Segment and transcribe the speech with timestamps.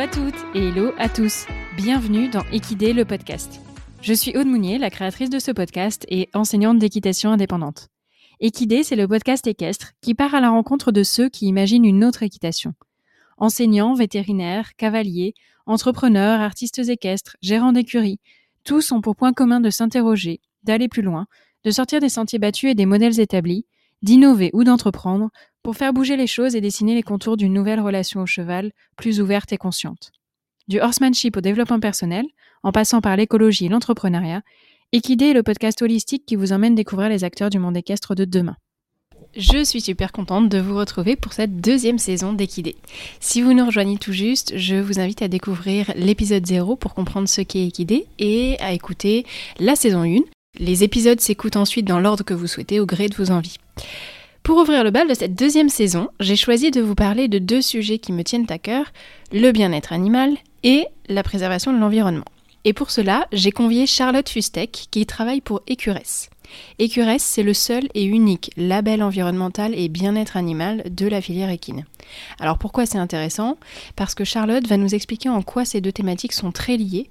[0.00, 1.44] à toutes et hello à tous.
[1.76, 3.60] Bienvenue dans Equidé le podcast.
[4.00, 7.88] Je suis Aude Mounier, la créatrice de ce podcast et enseignante d'équitation indépendante.
[8.40, 12.02] Equidé, c'est le podcast équestre qui part à la rencontre de ceux qui imaginent une
[12.02, 12.72] autre équitation.
[13.36, 15.34] Enseignants, vétérinaires, cavaliers,
[15.66, 18.20] entrepreneurs, artistes équestres, gérants d'écuries,
[18.64, 21.26] tous ont pour point commun de s'interroger, d'aller plus loin,
[21.64, 23.66] de sortir des sentiers battus et des modèles établis,
[24.02, 25.30] d'innover ou d'entreprendre
[25.62, 29.20] pour faire bouger les choses et dessiner les contours d'une nouvelle relation au cheval, plus
[29.20, 30.10] ouverte et consciente.
[30.68, 32.24] Du horsemanship au développement personnel,
[32.62, 34.42] en passant par l'écologie et l'entrepreneuriat,
[34.92, 38.24] Equidé est le podcast holistique qui vous emmène découvrir les acteurs du monde équestre de
[38.24, 38.56] demain.
[39.36, 42.74] Je suis super contente de vous retrouver pour cette deuxième saison d'Equidé.
[43.20, 47.28] Si vous nous rejoignez tout juste, je vous invite à découvrir l'épisode 0 pour comprendre
[47.28, 49.24] ce qu'est Equidé et à écouter
[49.60, 50.22] la saison 1.
[50.58, 53.56] Les épisodes s'écoutent ensuite dans l'ordre que vous souhaitez au gré de vos envies.
[54.42, 57.62] Pour ouvrir le bal de cette deuxième saison, j'ai choisi de vous parler de deux
[57.62, 58.92] sujets qui me tiennent à cœur,
[59.32, 62.24] le bien-être animal et la préservation de l'environnement.
[62.64, 66.28] Et pour cela, j'ai convié Charlotte Fustek qui travaille pour Écuresse.
[66.78, 71.86] Écuresse, c'est le seul et unique label environnemental et bien-être animal de la filière équine.
[72.40, 73.56] Alors pourquoi c'est intéressant?
[73.94, 77.08] Parce que Charlotte va nous expliquer en quoi ces deux thématiques sont très liées,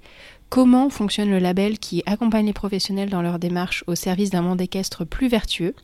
[0.50, 4.60] comment fonctionne le label qui accompagne les professionnels dans leur démarche au service d'un monde
[4.60, 5.74] équestre plus vertueux,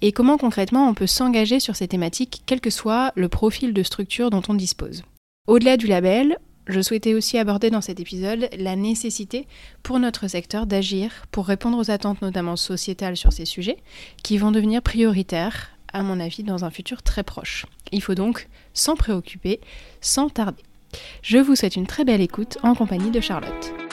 [0.00, 3.82] et comment concrètement on peut s'engager sur ces thématiques quel que soit le profil de
[3.82, 5.04] structure dont on dispose.
[5.46, 9.46] Au-delà du label, je souhaitais aussi aborder dans cet épisode la nécessité
[9.84, 13.76] pour notre secteur d'agir pour répondre aux attentes notamment sociétales sur ces sujets
[14.24, 17.66] qui vont devenir prioritaires à mon avis dans un futur très proche.
[17.92, 19.60] Il faut donc s'en préoccuper
[20.00, 20.62] sans tarder.
[21.22, 23.85] Je vous souhaite une très belle écoute en compagnie de Charlotte.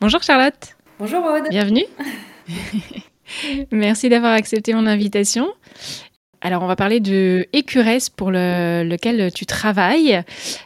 [0.00, 0.76] Bonjour Charlotte.
[0.98, 1.50] Bonjour Aude.
[1.50, 1.84] Bienvenue.
[3.70, 5.52] Merci d'avoir accepté mon invitation.
[6.40, 10.22] Alors, on va parler de Écuresse pour lequel tu travailles.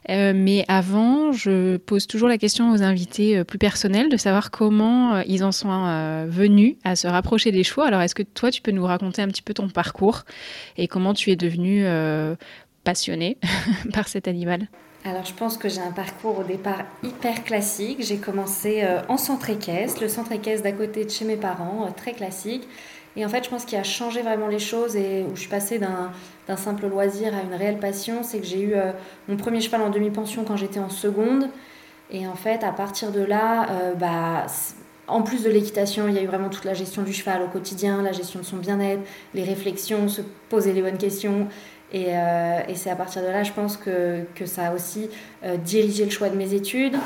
[0.08, 4.52] Euh, mais avant, je pose toujours la question aux invités euh, plus personnels de savoir
[4.52, 5.68] comment euh, ils en sont
[6.28, 7.82] venus à se rapprocher des chevaux.
[7.82, 10.22] Alors, est-ce que toi, tu peux nous raconter un petit peu ton parcours
[10.76, 11.84] et comment tu es devenu
[12.84, 13.36] passionné
[13.92, 14.68] par cet animal?
[15.04, 17.98] Alors je pense que j'ai un parcours au départ hyper classique.
[18.00, 21.84] J'ai commencé euh, en centre équestre, le centre équestre d'à côté de chez mes parents,
[21.86, 22.66] euh, très classique.
[23.16, 25.50] Et en fait, je pense qu'il a changé vraiment les choses et où je suis
[25.50, 28.90] passée d'un simple loisir à une réelle passion, c'est que j'ai eu euh,
[29.28, 31.48] mon premier cheval en demi-pension quand j'étais en seconde.
[32.10, 33.66] Et en fait, à partir de là,
[33.98, 34.46] bah,
[35.06, 37.48] en plus de l'équitation, il y a eu vraiment toute la gestion du cheval au
[37.48, 39.02] quotidien, la gestion de son bien-être,
[39.34, 41.48] les réflexions, se poser les bonnes questions.
[41.94, 45.08] Euh, et, c'est à partir de là, je pense que, que ça a aussi
[45.44, 46.96] euh, dirigé le choix de mes études.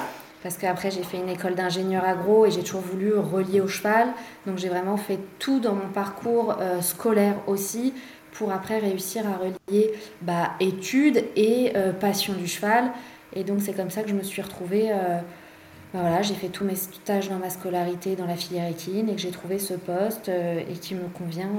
[0.43, 4.09] Parce qu'après, j'ai fait une école d'ingénieur agro et j'ai toujours voulu relier au cheval.
[4.47, 7.93] Donc, j'ai vraiment fait tout dans mon parcours euh, scolaire aussi
[8.33, 9.91] pour après réussir à relier
[10.23, 12.93] bah, études et passion du cheval.
[13.35, 14.93] Et donc, c'est comme ça que je me suis retrouvée.
[15.93, 19.15] Bah, voilà, j'ai fait tous mes stages dans ma scolarité dans la filière équine et
[19.15, 21.51] que j'ai trouvé ce poste et qui me convient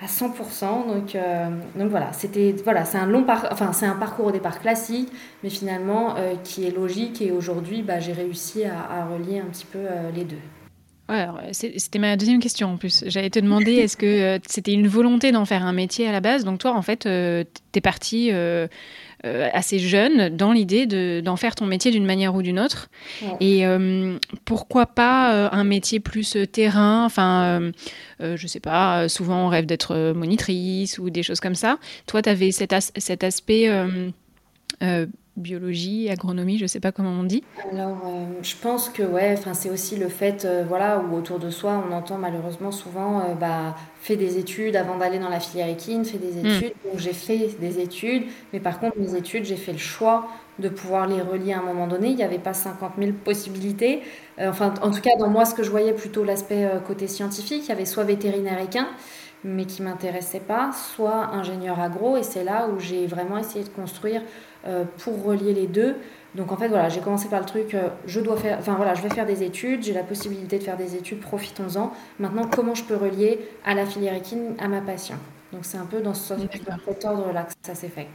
[0.00, 0.86] à 100%.
[0.86, 4.60] Donc, euh, donc voilà, c'était voilà, c'est un long enfin c'est un parcours au départ
[4.60, 5.08] classique,
[5.42, 7.20] mais finalement euh, qui est logique.
[7.20, 10.36] Et aujourd'hui, bah, j'ai réussi à, relier un petit peu euh, les deux.
[11.08, 13.02] Ouais, c'était ma deuxième question en plus.
[13.06, 16.44] J'allais te demander, est-ce que c'était une volonté d'en faire un métier à la base?
[16.44, 18.30] Donc toi, en fait, tu es parti
[19.26, 20.86] euh, assez jeune dans l'idée
[21.22, 22.88] d'en faire ton métier d'une manière ou d'une autre.
[23.40, 27.72] Et euh, pourquoi pas euh, un métier plus terrain Enfin,
[28.20, 31.78] je sais pas, souvent on rêve d'être monitrice ou des choses comme ça.
[32.06, 33.68] Toi, tu avais cet, cet aspect
[35.38, 37.42] biologie, agronomie, je ne sais pas comment on dit
[37.72, 41.50] Alors, euh, je pense que ouais, c'est aussi le fait, euh, voilà, où autour de
[41.50, 43.76] soi, on entend malheureusement souvent, euh, bah,
[44.08, 46.46] fais des études avant d'aller dans la filière équine, fais des hmm.
[46.46, 46.72] études.
[46.84, 50.26] Donc j'ai fait des études, mais par contre, mes études, j'ai fait le choix
[50.58, 52.08] de pouvoir les relier à un moment donné.
[52.08, 54.02] Il n'y avait pas 50 000 possibilités.
[54.40, 57.68] Enfin, en tout cas, dans moi, ce que je voyais plutôt l'aspect côté scientifique, il
[57.68, 58.88] y avait soit vétérinaire équin,
[59.44, 63.68] mais qui m'intéressait pas, soit ingénieur agro, et c'est là où j'ai vraiment essayé de
[63.70, 64.22] construire
[64.66, 65.96] euh, pour relier les deux.
[66.34, 68.94] Donc en fait voilà, j'ai commencé par le truc, euh, je dois faire, enfin voilà,
[68.94, 71.92] je vais faire des études, j'ai la possibilité de faire des études, profitons-en.
[72.18, 75.16] Maintenant, comment je peux relier à la filière équine, à ma passion?
[75.52, 78.08] Donc c'est un peu dans, ce, cet ordre-là que ça s'est fait.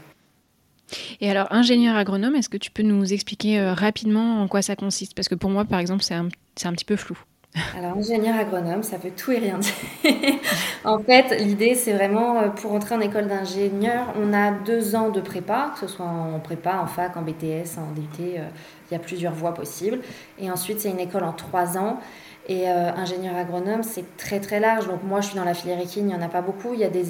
[1.22, 4.76] Et alors, ingénieur agronome, est-ce que tu peux nous expliquer euh, rapidement en quoi ça
[4.76, 5.16] consiste?
[5.16, 6.28] Parce que pour moi, par exemple, c'est un,
[6.66, 7.18] un petit peu flou.
[7.78, 9.74] Alors, ingénieur agronome, ça peut tout et rien dire.
[10.86, 15.10] en fait, l'idée, c'est vraiment euh, pour entrer en école d'ingénieur, on a deux ans
[15.10, 18.48] de prépa, que ce soit en prépa, en fac, en BTS, en DT, euh,
[18.90, 20.00] il y a plusieurs voies possibles.
[20.40, 22.00] Et ensuite, c'est une école en trois ans.
[22.50, 24.88] Et euh, ingénieur agronome, c'est très très large.
[24.88, 26.74] Donc moi, je suis dans la filière équine, il n'y en a pas beaucoup.
[26.74, 27.04] Il y a des,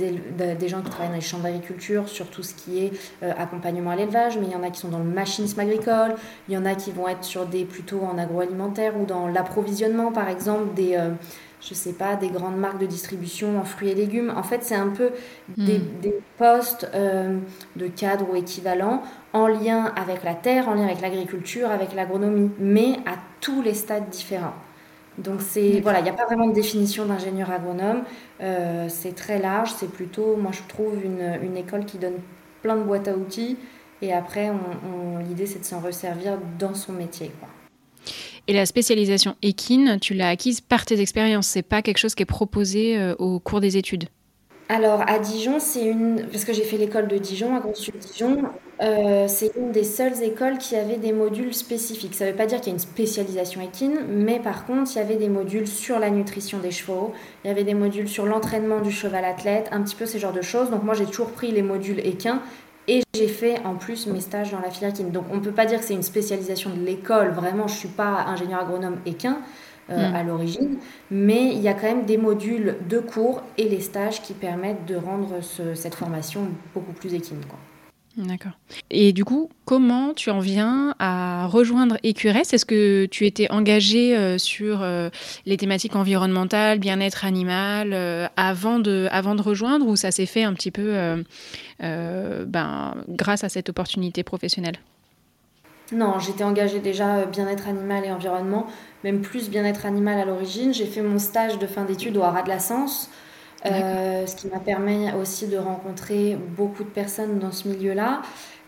[0.56, 2.92] des gens qui travaillent dans les champs d'agriculture sur tout ce qui est
[3.24, 6.16] euh, accompagnement à l'élevage, mais il y en a qui sont dans le machinisme agricole.
[6.48, 10.12] Il y en a qui vont être sur des plutôt en agroalimentaire ou dans l'approvisionnement,
[10.12, 10.96] par exemple, des...
[10.96, 11.10] Euh,
[11.66, 14.34] je sais pas, des grandes marques de distribution en fruits et légumes.
[14.36, 15.12] En fait, c'est un peu
[15.58, 16.12] des, hmm.
[16.38, 19.02] postes de cadre ou équivalents
[19.32, 23.76] en lien avec la terre, en lien avec l'agriculture, avec l'agronomie, mais à tous les
[23.76, 24.56] stades différents.
[25.18, 28.04] Donc c'est voilà, il n'y a pas vraiment de définition d'ingénieur agronome.
[28.42, 29.71] Euh, c'est très large.
[29.77, 32.15] C'est plutôt, moi je trouve une, une, école qui donne
[32.62, 33.57] plein de boîtes à outils.
[34.01, 37.31] Et après, on, l'idée c'est de s'en resservir dans son métier.
[37.39, 37.50] Quoi.
[38.48, 41.48] Et la spécialisation équine, tu l'as acquise par tes expériences.
[41.48, 44.06] C'est pas quelque chose qui est proposé euh, au cours des études?
[44.69, 48.44] Alors à Dijon, c'est une parce que j'ai fait l'école de Dijon, à Consul Dijon,
[48.81, 52.15] euh, c'est une des seules écoles qui avait des modules spécifiques.
[52.15, 54.98] Ça ne veut pas dire qu'il y a une spécialisation équine, mais par contre, il
[54.98, 57.13] y avait des modules sur la nutrition des chevaux,
[57.44, 60.33] il y avait des modules sur l'entraînement du cheval athlète, un petit peu ces genres
[60.33, 60.69] de choses.
[60.69, 62.42] Donc moi, j'ai toujours pris les modules équins
[62.88, 65.12] et j'ai fait en plus mes stages dans la filière équine.
[65.12, 67.31] Donc on ne peut pas dire que c'est une spécialisation de l'école.
[67.31, 69.38] Vraiment, je ne suis pas ingénieur agronome équin.
[69.90, 70.16] Euh, hmm.
[70.16, 70.78] à l'origine,
[71.12, 74.86] mais il y a quand même des modules de cours et les stages qui permettent
[74.86, 75.42] de rendre
[75.76, 77.42] cette formation beaucoup plus équine.
[77.50, 77.60] Quoi.
[78.16, 78.54] D'accord.
[78.90, 84.16] Et du coup, comment tu en viens à rejoindre Écuresse Est-ce que tu étais engagée
[84.16, 85.10] euh, sur euh,
[85.46, 87.94] les thématiques environnementales, bien-être animal,
[88.38, 91.26] avant, de, avant de rejoindre ou ça s'est fait un petit peu
[91.82, 94.78] ben, grâce à cette opportunité professionnelle?
[95.92, 98.68] Non, j'étais engagée déjà bien-être animal et environnement,
[99.04, 100.74] même plus bien-être animal à l'origine.
[100.74, 103.10] J'ai fait mon stage de fin d'études au Haras de la Sens,
[103.66, 108.22] euh, ce qui m'a permis aussi de rencontrer beaucoup de personnes dans ce milieu-là.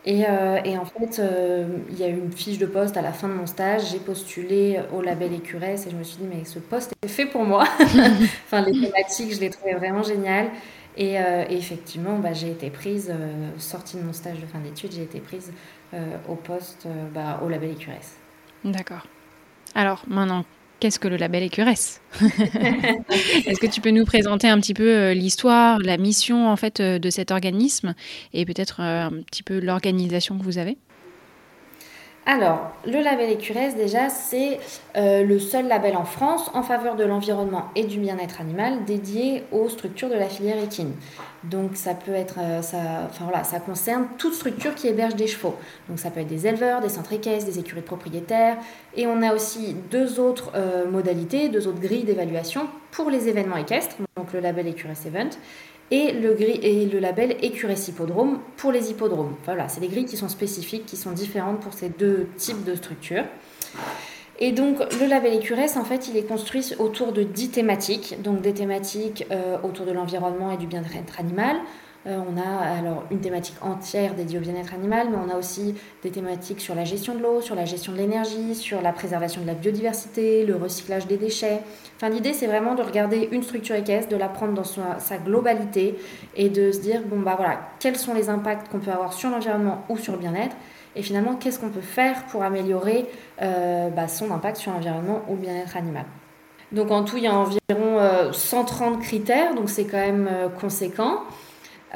[0.08, 3.12] Et, euh, en fait, euh, il y a eu une fiche de poste à la
[3.12, 3.90] fin de mon stage.
[3.92, 7.26] J'ai postulé au label Écuresse et je me suis dit, mais ce poste est fait
[7.26, 7.64] pour moi.
[7.80, 10.50] enfin, les thématiques, je les trouvais vraiment géniales.
[10.98, 11.16] Et,
[11.50, 13.12] effectivement, bah, j'ai été prise,
[13.58, 15.52] sortie de mon stage de fin d'études, j'ai été prise
[16.28, 18.18] au poste bah, au label Écuresse.
[18.64, 19.06] D'accord.
[19.76, 20.46] Alors maintenant,
[20.80, 25.14] qu'est-ce que le label Écuresse Est-ce que tu peux nous présenter un petit peu euh,
[25.14, 27.94] l'histoire, la mission en fait euh, de cet organisme
[28.34, 30.78] et peut-être euh, un petit peu l'organisation que vous avez?
[32.26, 34.60] Alors, le label Écuresse, déjà, c'est
[34.96, 39.70] le seul label en France en faveur de l'environnement et du bien-être animal dédié aux
[39.70, 40.94] structures de la filière équine.
[41.50, 42.78] Donc ça peut être, euh, ça,
[43.10, 45.56] enfin voilà, ça concerne toute structure qui héberge des chevaux.
[45.88, 48.58] Donc ça peut être des éleveurs, des centres équestres, des écuries de propriétaires.
[48.96, 53.58] Et on a aussi deux autres euh, modalités, deux autres grilles d'évaluation pour les événements
[53.58, 55.30] équestres, donc le label Écuresse Event,
[55.92, 59.36] et le, grille, et le label Écuresse Hippodrome pour les hippodromes.
[59.46, 62.76] Voilà, c'est des grilles qui sont spécifiques, qui sont différentes pour ces deux types de
[62.76, 63.26] structures.
[64.40, 68.22] Et donc, le label Écuresse, en fait, il est construit autour de dix thématiques.
[68.22, 71.56] Donc, des thématiques euh, autour de l'environnement et du bien-être animal.
[72.08, 75.76] Euh, on a alors une thématique entière dédiée au bien-être animal, mais on a aussi
[76.04, 79.42] des thématiques sur la gestion de l'eau, sur la gestion de l'énergie, sur la préservation
[79.42, 81.62] de la biodiversité, le recyclage des déchets.
[81.96, 85.98] Enfin, l'idée, c'est vraiment de regarder une structure équestre, de la prendre dans sa, globalité
[86.36, 89.30] et de se dire, bon, bah voilà, quels sont les impacts qu'on peut avoir sur
[89.30, 90.56] l'environnement ou sur le bien-être
[90.98, 93.06] et finalement, qu'est-ce qu'on peut faire pour améliorer
[93.42, 96.06] euh, bah, son impact sur l'environnement ou le bien-être animal
[96.72, 100.30] Donc en tout, il y a environ 130 euh, critères, donc c'est quand même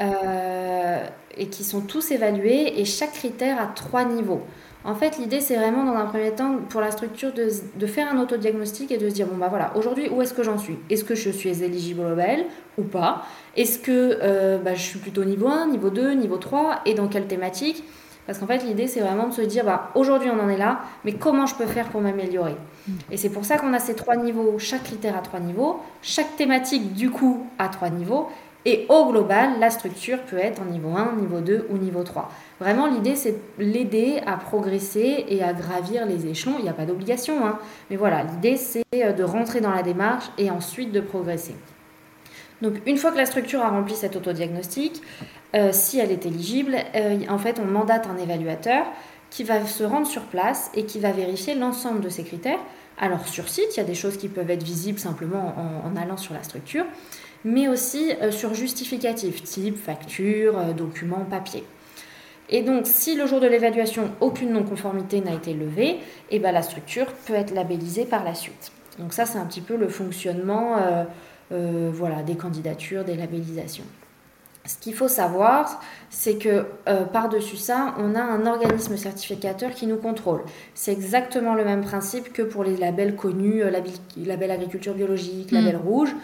[0.00, 1.04] euh,
[1.36, 4.42] et qui sont tous évalués, et chaque critère a trois niveaux.
[4.82, 8.18] En fait, l'idée, c'est vraiment, dans un premier temps, pour la structure, de, faire un
[8.18, 10.78] autodiagnostic et de se dire, bon, bah voilà, aujourd'hui, où est-ce que j'en suis?
[10.88, 12.46] Est-ce que je suis éligible au label
[12.78, 13.26] ou pas?
[13.56, 17.26] Est-ce que bah, je suis plutôt niveau 1, niveau 2, niveau 3 Et dans quelle
[17.26, 17.84] thématique?
[18.26, 20.82] Parce qu'en fait, l'idée, c'est vraiment de se dire, bah, aujourd'hui, on en est là,
[21.04, 22.54] mais comment je peux faire pour m'améliorer?
[23.10, 26.36] Et c'est pour ça qu'on a ces trois niveaux, chaque critère à trois niveaux, chaque
[26.36, 28.28] thématique, du coup, à trois niveaux.
[28.66, 32.30] Et au global, la structure peut être en niveau 1, niveau 2 ou niveau 3.
[32.60, 36.56] Vraiment, l'idée, c'est l'aider à progresser et à gravir les échelons.
[36.58, 37.58] Il n'y a pas d'obligation, hein.
[37.88, 41.54] mais voilà, l'idée, c'est euh, de rentrer dans la démarche et ensuite de progresser.
[42.60, 45.00] Donc, une fois que la structure a rempli cet autodiagnostic,
[45.54, 48.84] euh, si elle est éligible, euh, en fait, on mandate un évaluateur
[49.30, 52.58] qui va se rendre sur place et qui va vérifier l'ensemble de ces critères.
[52.98, 56.18] Alors sur site, il y a des choses qui peuvent être visibles simplement en, allant
[56.18, 56.84] sur la structure,
[57.44, 61.64] mais aussi euh, sur justificatif, type facture, document, papier.
[62.48, 65.98] Et donc, si le jour de l'évaluation, aucune non-conformité n'a été levée, et
[66.30, 68.72] eh ben, la structure peut être labellisée par la suite.
[68.98, 70.76] Donc ça, c'est un petit peu le fonctionnement
[71.50, 73.84] voilà, des candidatures, des labellisations.
[74.66, 75.80] ce qu'il faut savoir,
[76.10, 80.42] c'est que euh, par-dessus ça, on a un organisme certificateur qui nous contrôle.
[80.74, 83.70] C'est exactement le même principe que pour les labels connus, euh,
[84.16, 85.80] label, agriculture biologique, label mm.
[85.80, 86.14] rouge,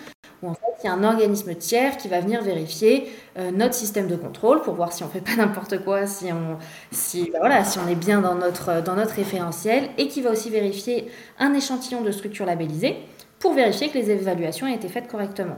[0.43, 3.75] où en fait il y a un organisme tiers qui va venir vérifier euh, notre
[3.75, 6.59] système de contrôle pour voir si on fait pas n'importe quoi, si on,
[6.91, 10.31] si, ben voilà, si on est bien dans notre, dans notre référentiel, et qui va
[10.31, 12.97] aussi vérifier un échantillon de structure labellisée
[13.39, 15.57] pour vérifier que les évaluations aient été faites correctement.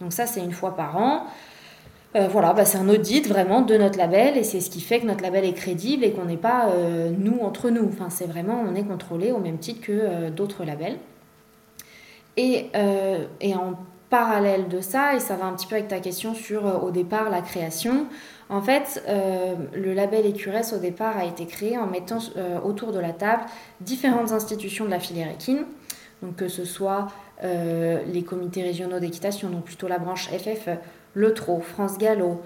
[0.00, 1.26] Donc ça, c'est une fois par an.
[2.14, 5.00] Euh, voilà, bah, c'est un audit vraiment de notre label et c'est ce qui fait
[5.00, 7.88] que notre label est crédible et qu'on n'est pas euh, nous entre nous.
[7.88, 10.98] Enfin, c'est vraiment, on est contrôlé au même titre que euh, d'autres labels.
[12.36, 12.70] Et,
[13.42, 13.74] et, en
[14.12, 17.30] parallèle de ça, et ça va un petit peu avec ta question sur au départ
[17.30, 18.06] la création,
[18.50, 22.18] en fait, le label EQRS au départ a été créé en mettant
[22.62, 23.44] autour de la table
[23.80, 25.64] différentes institutions de la filière équine,
[26.36, 27.08] que ce soit
[27.42, 30.76] les comités régionaux d'équitation, donc plutôt la branche FFE
[31.14, 32.40] le TRO, France Gallo,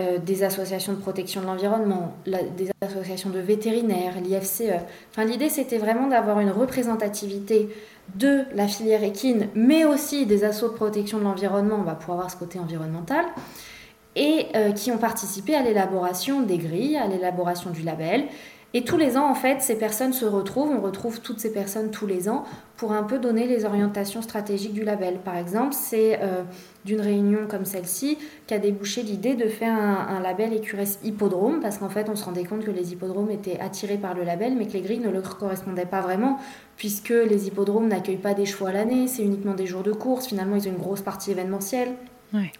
[0.00, 4.72] euh, des associations de protection de l'environnement, des associations de vétérinaires, l'IFCE.
[5.10, 7.68] Enfin, l'idée, c'était vraiment d'avoir une représentativité
[8.14, 12.18] de la filière équine, mais aussi des assauts de protection de l'environnement, on va pouvoir
[12.18, 13.26] avoir ce côté environnemental,
[14.16, 18.24] et euh, qui ont participé à l'élaboration des grilles, à l'élaboration du label,
[18.72, 21.90] et tous les ans, en fait, ces personnes se retrouvent, on retrouve toutes ces personnes
[21.90, 22.44] tous les ans
[22.76, 25.18] pour un peu donner les orientations stratégiques du label.
[25.18, 26.44] Par exemple, c'est euh,
[26.84, 31.88] d'une réunion comme celle-ci qu'a débouché l'idée de faire un, label écuresse hippodrome, parce qu'en
[31.88, 34.74] fait, on se rendait compte que les hippodromes étaient attirés par le label, mais que
[34.74, 36.38] les grilles ne leur correspondaient pas vraiment,
[36.76, 40.28] puisque les hippodromes n'accueillent pas des chevaux à l'année, c'est uniquement des jours de course,
[40.28, 41.96] finalement, ils ont une grosse partie événementielle.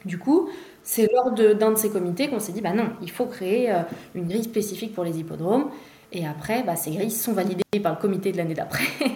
[0.04, 0.48] Du coup,
[0.82, 3.82] c'est lors d'un de, ces comités qu'on s'est dit, bah non, il faut créer euh,
[4.14, 5.70] une grille spécifique pour les hippodromes.
[6.12, 8.84] Et après, bah, ces grilles sont validées par le comité de l'année d'après.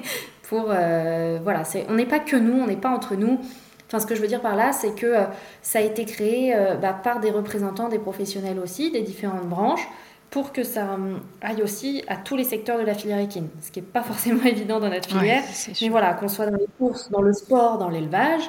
[0.49, 3.41] pour euh, voilà, on n'est pas que nous, on n'est pas entre nous.
[3.87, 5.25] Enfin, ce que je veux dire par là, c'est que euh,
[5.63, 9.87] ça a été créé euh, bah, par des représentants, des professionnels aussi, des différentes branches,
[10.31, 10.97] pour que ça
[11.43, 14.45] aille aussi à tous les secteurs de la filière équine, ce qui n'est pas forcément
[14.45, 15.43] évident dans notre filière.
[15.81, 18.43] mais voilà, qu'on soit dans les courses, dans le sport, dans l'élevage,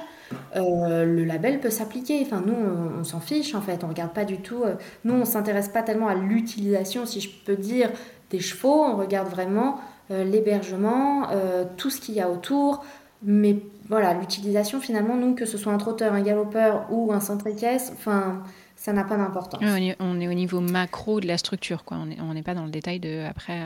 [0.55, 2.21] le label peut s'appliquer.
[2.23, 3.83] Enfin, nous, on, on s'en fiche en fait.
[3.83, 4.63] On regarde pas du tout.
[5.03, 7.91] nous, on s'intéresse pas tellement à l'utilisation, si je peux dire,
[8.29, 9.79] des chevaux, on regarde vraiment
[10.11, 12.83] euh, l'hébergement, euh, tout ce qu'il y a autour.
[13.23, 17.47] Mais voilà, l'utilisation finalement, nous, que ce soit un trotteur, un galopeur ou un centre
[17.47, 18.43] équestre, enfin,
[18.75, 19.61] ça n'a pas d'importance.
[19.63, 19.75] on,
[20.19, 21.97] est, au niveau macro de la structure, quoi.
[21.97, 23.59] On n'est pas dans le détail de après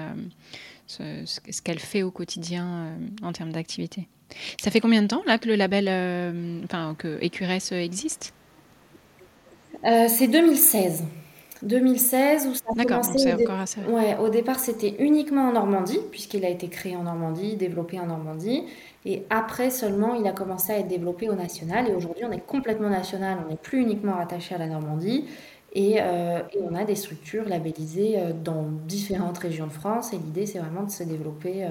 [1.01, 4.07] euh, ce, qu'elle fait au quotidien en termes d'activité.
[4.61, 5.87] Ça fait combien de temps là que le label,
[6.63, 8.33] enfin que EQRS existe?
[9.83, 11.03] C'est 2016.
[11.63, 13.33] 2016 où ça a commencé.
[13.33, 13.81] encore assez...
[13.81, 18.07] ouais, au départ, c'était uniquement en Normandie, puisqu'il a été créé en Normandie, développé en
[18.07, 18.63] Normandie.
[19.05, 21.87] Et après seulement, il a commencé à être développé au national.
[21.87, 25.25] Et aujourd'hui, on est complètement national, on n'est plus uniquement rattaché à la Normandie.
[25.73, 30.13] Et, euh, on a des structures labellisées euh, dans différentes régions de France.
[30.13, 31.69] Et l'idée, c'est vraiment de se développer euh,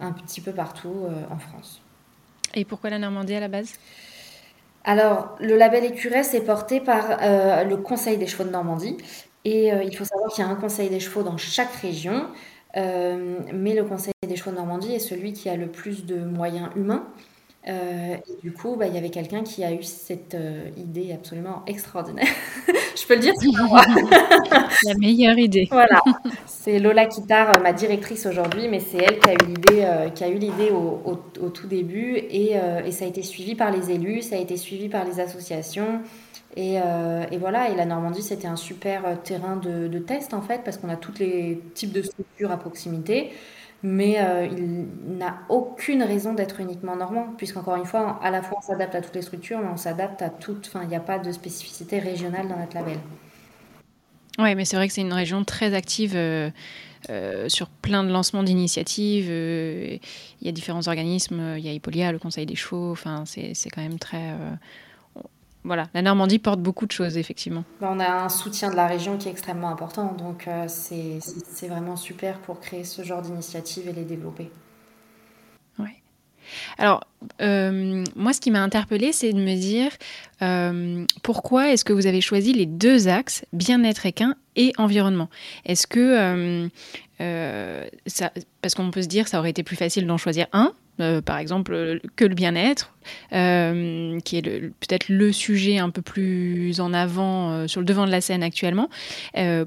[0.00, 1.80] un petit peu partout en France.
[2.54, 3.74] Et pourquoi la Normandie à la base?
[4.84, 8.98] Alors, le label Écuresse est porté par euh, le Conseil des chevaux de Normandie.
[9.46, 12.26] Et euh, il faut savoir qu'il y a un Conseil des chevaux dans chaque région.
[12.76, 16.16] Euh, mais le Conseil des chevaux de Normandie est celui qui a le plus de
[16.16, 17.06] moyens humains.
[17.66, 20.36] Et du coup, bah, il y avait quelqu'un qui a eu cette
[20.76, 22.28] idée absolument extraordinaire.
[22.96, 23.82] Je peux le dire, c'est moi.
[24.84, 25.66] La meilleure idée.
[25.70, 26.00] voilà.
[26.46, 30.28] C'est Lola Kitar, ma directrice aujourd'hui, mais c'est elle qui a eu l'idée, qui a
[30.28, 32.52] eu l'idée au, tout début, et,
[32.84, 36.00] et, ça a été suivi par les élus, ça a été suivi par les associations,
[36.56, 37.70] et, et voilà.
[37.70, 40.96] Et la Normandie, c'était un super terrain de, de, test en fait, parce qu'on a
[40.96, 43.32] tous les types de structures à proximité
[43.84, 44.18] mais
[44.50, 44.86] il
[45.18, 49.00] n'a aucune raison d'être uniquement normand, puisqu'encore une fois, à la fois on s'adapte à
[49.00, 51.98] toutes les structures, mais on s'adapte à toutes, enfin il n'y a pas de spécificité
[51.98, 52.98] régionale dans notre label.
[54.38, 56.50] Oui, mais c'est vrai que c'est une région très active euh,
[57.08, 59.28] euh, sur plein de lancements d'initiatives.
[59.30, 59.98] Euh,
[60.40, 63.70] il y a différents organismes, il y a Hippolia, le Conseil des chevaux, enfin c'est
[63.70, 64.34] quand même très
[65.64, 67.64] voilà, la Normandie porte beaucoup de choses, effectivement.
[67.80, 71.68] Bah, on a un soutien de la région qui est extrêmement important, donc euh, c'est
[71.68, 74.50] vraiment super pour créer ce genre d'initiative et les développer.
[75.78, 75.88] Oui.
[76.76, 77.04] Alors,
[77.40, 79.90] euh, moi, ce qui m'a interpellée, c'est de me dire
[80.42, 85.30] euh, pourquoi est-ce que vous avez choisi les deux axes, bien-être équin et environnement?
[85.64, 86.68] Est-ce que,
[88.06, 91.20] ça, parce qu'on peut se dire, ça aurait été plus facile d'en choisir un, euh,
[91.20, 92.92] par exemple, que le bien-être,
[93.32, 98.06] euh, qui est peut-être le sujet un peu plus en avant euh, sur le devant
[98.06, 98.88] de la scène actuellement.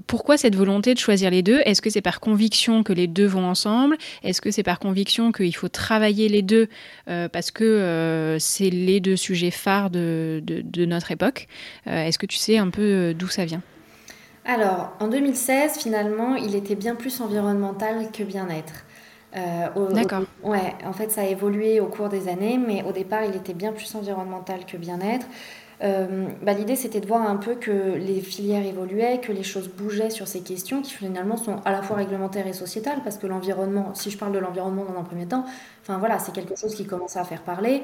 [0.07, 1.59] pourquoi cette volonté de choisir les deux?
[1.65, 3.97] Est-ce que c'est par conviction que les deux vont ensemble?
[4.23, 6.67] Est-ce que c'est par conviction qu'il faut travailler les deux
[7.05, 10.41] parce que c'est les deux sujets phares de
[10.85, 11.47] notre époque?
[11.85, 13.61] Est-ce que tu sais un peu d'où ça vient?
[14.49, 18.85] Alors, en 2016, finalement, il était bien plus environnemental que bien-être.
[19.37, 20.23] Euh, D'accord.
[20.43, 23.53] Ouais, en fait, ça a évolué au cours des années, mais au départ, il était
[23.53, 25.25] bien plus environnemental que bien-être.
[25.83, 29.69] Euh, bah, L'idée, c'était de voir un peu que les filières évoluaient, que les choses
[29.69, 33.27] bougeaient sur ces questions qui finalement sont à la fois réglementaires et sociétales, parce que
[33.27, 35.45] l'environnement, si je parle de l'environnement dans un premier temps,
[35.83, 37.83] enfin voilà, c'est quelque chose qui commence à faire parler.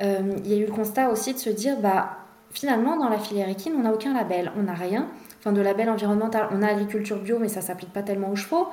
[0.00, 2.16] Euh, il y a eu le constat aussi de se dire, bah,
[2.50, 5.06] finalement, dans la filière équine, on n'a aucun label, on n'a rien
[5.38, 6.48] enfin de label environnemental.
[6.52, 8.68] On a agriculture bio, mais ça s'applique pas tellement aux chevaux.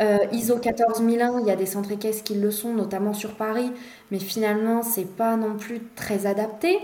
[0.00, 3.72] Euh, ISO 14001, il y a des centres équestres qui le sont, notamment sur Paris,
[4.10, 6.78] mais finalement, c'est pas non plus très adapté.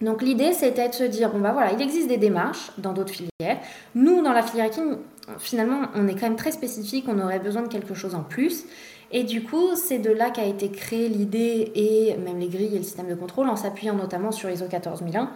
[0.00, 3.12] Donc l'idée, c'était de se dire, bon bah voilà, il existe des démarches dans d'autres
[3.12, 3.58] filières.
[3.94, 4.98] Nous, dans la filière équine,
[5.38, 8.64] finalement, on est quand même très spécifique, on aurait besoin de quelque chose en plus.
[9.12, 12.78] Et du coup, c'est de là qu'a été créée l'idée et même les grilles et
[12.78, 15.30] le système de contrôle en s'appuyant notamment sur ISO 14001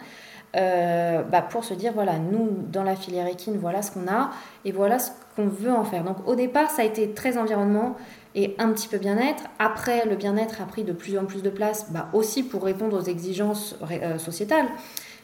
[0.55, 4.31] euh, bah, pour se dire, voilà, nous, dans la filière équine, voilà ce qu'on a
[4.65, 6.03] et voilà ce qu'on veut en faire.
[6.03, 7.95] Donc au départ, ça a été très environnement
[8.33, 9.43] et un petit peu bien-être.
[9.59, 12.97] Après, le bien-être a pris de plus en plus de place, bah, aussi pour répondre
[12.97, 14.67] aux exigences euh, sociétales.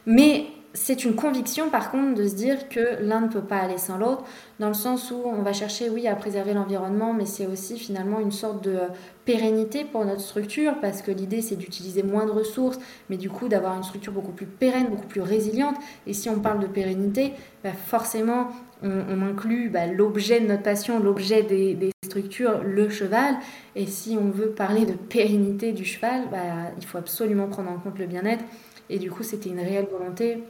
[0.06, 3.78] Mais c'est une conviction par contre de se dire que l'un ne peut pas aller
[3.78, 4.24] sans l'autre,
[4.58, 8.18] dans le sens où on va chercher, oui, à préserver l'environnement, mais c'est aussi finalement
[8.18, 8.78] une sorte de
[9.24, 12.78] pérennité pour notre structure, parce que l'idée c'est d'utiliser moins de ressources,
[13.08, 15.76] mais du coup d'avoir une structure beaucoup plus pérenne, beaucoup plus résiliente.
[16.08, 18.48] Et si on parle de pérennité, bah, forcément
[18.82, 23.34] on, inclut bah, l'objet de notre passion, l'objet des, structures, le cheval.
[23.76, 27.78] Et si on veut parler de pérennité du cheval, bah, il faut absolument prendre en
[27.78, 28.44] compte le bien-être.
[28.90, 30.42] Et du coup, c'était une réelle volonté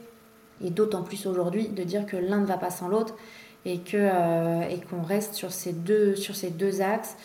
[0.63, 3.15] et d'autant plus aujourd'hui de dire que l'un ne va pas sans l'autre
[3.65, 7.17] et que euh, et qu'on reste sur ces deux sur ces deux axes.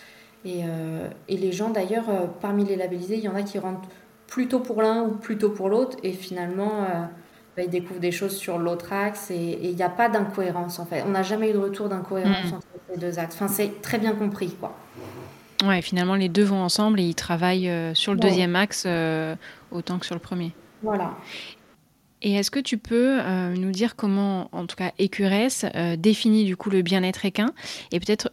[0.45, 3.59] Et, euh, et les gens d'ailleurs euh, parmi les labellisés il y en a qui
[3.59, 3.89] rentrent
[4.27, 5.99] plutôt pour l'un ou plutôt pour l'autre.
[6.03, 6.87] Et finalement
[7.57, 10.87] bah, ils découvrent des choses sur l'autre axe et il n'y a pas d'incohérence en
[10.87, 11.05] fait.
[11.07, 12.55] On n'a jamais eu de retour d'incohérence mm.
[12.55, 13.35] entre ces deux axes.
[13.35, 14.75] Enfin c'est très bien compris quoi.
[15.65, 18.87] Ouais finalement les deux vont ensemble et ils travaillent sur le deuxième axe
[19.71, 20.53] autant que sur le premier.
[20.83, 21.15] Voilà
[22.23, 26.45] et est-ce que tu peux euh, nous dire comment, en tout cas, Écuresse euh, définit
[26.45, 27.53] du coup le bien-être équin
[27.93, 28.31] et peut-être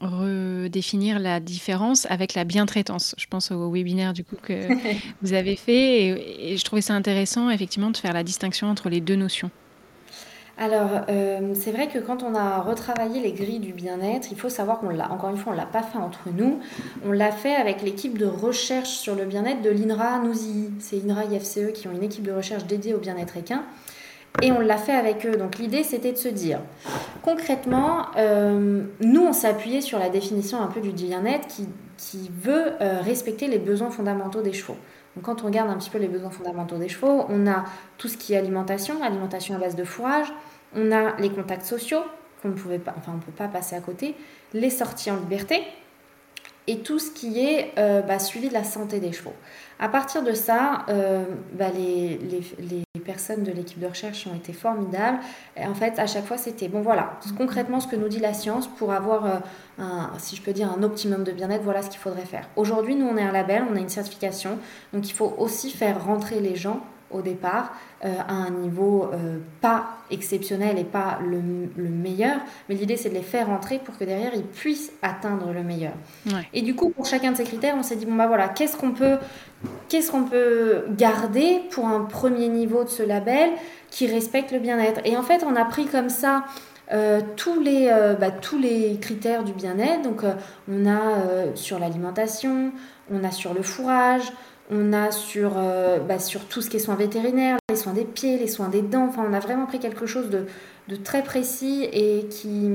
[0.00, 3.14] redéfinir la différence avec la bientraitance?
[3.18, 4.68] Je pense au webinaire du coup que
[5.22, 8.88] vous avez fait et, et je trouvais ça intéressant effectivement de faire la distinction entre
[8.88, 9.50] les deux notions.
[10.56, 14.48] Alors, euh, c'est vrai que quand on a retravaillé les grilles du bien-être, il faut
[14.48, 16.60] savoir qu'on l'a, encore une fois, on ne l'a pas fait entre nous.
[17.04, 20.70] On l'a fait avec l'équipe de recherche sur le bien-être de l'INRA Nouzi.
[20.78, 23.64] C'est INRA IFCE qui ont une équipe de recherche dédiée au bien-être équin.
[24.42, 25.36] Et on l'a fait avec eux.
[25.36, 26.60] Donc l'idée, c'était de se dire,
[27.22, 32.72] concrètement, euh, nous, on appuyé sur la définition un peu du bien-être qui, qui veut
[32.80, 34.76] euh, respecter les besoins fondamentaux des chevaux.
[35.22, 37.64] Quand on regarde un petit peu les besoins fondamentaux des chevaux, on a
[37.98, 40.32] tout ce qui est alimentation, alimentation à base de fourrage,
[40.74, 42.02] on a les contacts sociaux
[42.42, 44.16] qu'on ne pouvait pas, enfin on peut pas passer à côté,
[44.52, 45.62] les sorties en liberté
[46.66, 49.34] et tout ce qui est euh, bah, suivi de la santé des chevaux.
[49.78, 52.18] À partir de ça, euh, bah, les,
[52.58, 55.18] les, personnes de l'équipe de recherche ont été formidables.
[55.58, 58.32] Et en fait, à chaque fois, c'était bon, voilà, concrètement ce que nous dit la
[58.32, 59.38] science pour avoir, euh,
[59.78, 62.48] un, si je peux dire, un optimum de bien-être, voilà ce qu'il faudrait faire.
[62.56, 64.58] Aujourd'hui, nous, on est un label, on a une certification,
[64.94, 66.80] donc il faut aussi faire rentrer les gens
[67.14, 67.72] au départ
[68.04, 71.40] euh, à un niveau euh, pas exceptionnel et pas le,
[71.88, 72.36] meilleur,
[72.68, 75.92] mais l'idée c'est de les faire rentrer pour que derrière ils puissent atteindre le meilleur.
[76.52, 78.76] Et du coup, pour chacun de ces critères, on s'est dit bon bah voilà, qu'est-ce
[78.76, 79.16] qu'on peut,
[79.88, 83.50] qu'est-ce qu'on peut garder pour un premier niveau de ce label
[83.90, 85.00] qui respecte le bien-être?
[85.04, 86.44] Et en fait, on a pris comme ça.
[86.92, 90.02] Euh, tous, les, bah, tous les critères du bien-être.
[90.02, 90.20] Donc,
[90.70, 92.72] on a sur l'alimentation,
[93.10, 94.30] on a sur le fourrage,
[94.74, 98.04] on a sur, euh, bah, sur tout ce qui est soins vétérinaires, les soins des
[98.04, 99.06] pieds, les soins des dents.
[99.08, 100.46] Enfin, on a vraiment pris quelque chose de,
[100.96, 102.70] très précis et qui,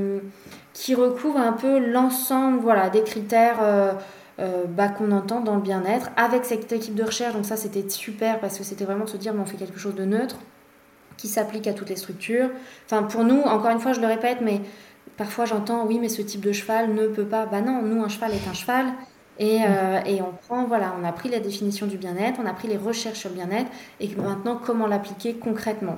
[0.73, 3.93] qui recouvre un peu l'ensemble voilà, des critères euh,
[4.39, 7.33] euh, bah, qu'on entend dans le bien-être avec cette équipe de recherche.
[7.33, 9.79] Donc ça, c'était super parce que c'était vraiment de se dire, mais on fait quelque
[9.79, 10.37] chose de neutre
[11.17, 12.49] qui s'applique à toutes les structures.
[12.85, 14.61] Enfin, pour nous, encore une fois, je le répète, mais
[15.17, 17.45] parfois j'entends, oui, mais ce type de cheval ne peut pas.
[17.45, 18.85] Bah non, nous, un cheval est un cheval.
[19.39, 22.67] Euh, et, on prend, voilà, on a pris la définition du bien-être, on a pris
[22.67, 25.97] les recherches sur le bien-être et maintenant comment l'appliquer concrètement.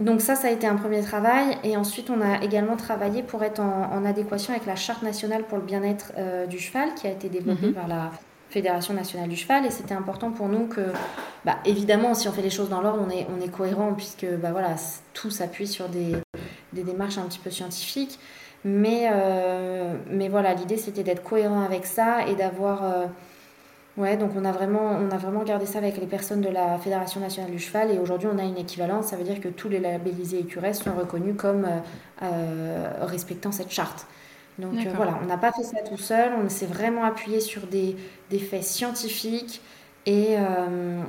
[0.00, 1.56] Donc ça, ça a été un premier travail.
[1.64, 5.56] Et ensuite, on a également travaillé pour être en, adéquation avec la charte nationale pour
[5.56, 7.74] le bien-être euh, du cheval qui a été développée mhm.
[7.74, 8.10] par la
[8.50, 10.92] Fédération nationale du cheval et c'était important pour nous que,
[11.44, 14.26] bah, évidemment, si on fait les choses dans l'ordre, on est, on est cohérent puisque
[14.40, 14.76] bah, voilà,
[15.14, 16.14] tout s'appuie sur des,
[16.72, 18.20] des, démarches un petit peu scientifiques.
[18.64, 19.65] Mais, euh,
[20.26, 22.82] mais voilà, l'idée c'était d'être cohérent avec ça et d'avoir.
[22.82, 23.06] Euh,
[23.96, 26.78] ouais, donc on a, vraiment, on a vraiment gardé ça avec les personnes de la
[26.78, 29.68] Fédération nationale du cheval et aujourd'hui on a une équivalence, ça veut dire que tous
[29.68, 31.64] les labellisés écuresses sont reconnus comme
[32.22, 34.08] euh, respectant cette charte.
[34.58, 37.68] Donc euh, voilà, on n'a pas fait ça tout seul, on s'est vraiment appuyé sur
[37.68, 37.94] des,
[38.28, 39.60] des faits scientifiques
[40.06, 41.02] et, euh,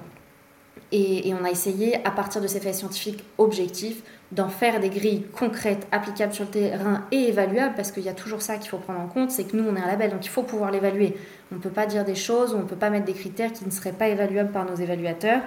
[0.91, 4.89] et, et, on a essayé, à partir de ces faits scientifiques objectifs, d'en faire des
[4.89, 8.69] grilles concrètes, applicables sur le terrain et évaluables, parce qu'il y a toujours ça qu'il
[8.69, 10.71] faut prendre en compte, c'est que nous, on est un label, donc il faut pouvoir
[10.71, 11.15] l'évaluer.
[11.51, 13.65] On ne peut pas dire des choses, on ne peut pas mettre des critères qui
[13.65, 15.41] ne seraient pas évaluables par nos évaluateurs.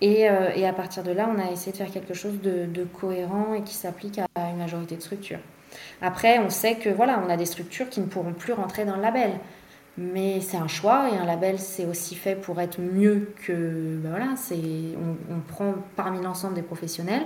[0.00, 2.84] Et, euh, et à partir de là, on a essayé de faire quelque chose de,
[2.98, 5.40] cohérent et qui s'applique à une majorité de structures.
[6.00, 8.96] Après, on sait que voilà, on a des structures qui ne pourront plus rentrer dans
[8.96, 9.30] le label.
[9.98, 13.98] Mais c'est un choix et un label, c'est aussi fait pour être mieux que.
[14.02, 14.34] Ben voilà,
[15.30, 17.22] on, prend parmi l'ensemble des professionnels,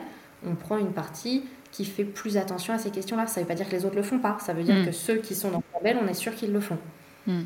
[0.47, 3.27] on prend une partie qui fait plus attention à ces questions-là.
[3.27, 4.39] Ça ne veut pas dire que les autres le font pas.
[4.41, 4.87] Ça veut dire mm.
[4.87, 6.79] que ceux qui sont dans le label, on est sûr qu'ils le font.
[7.27, 7.43] Mm.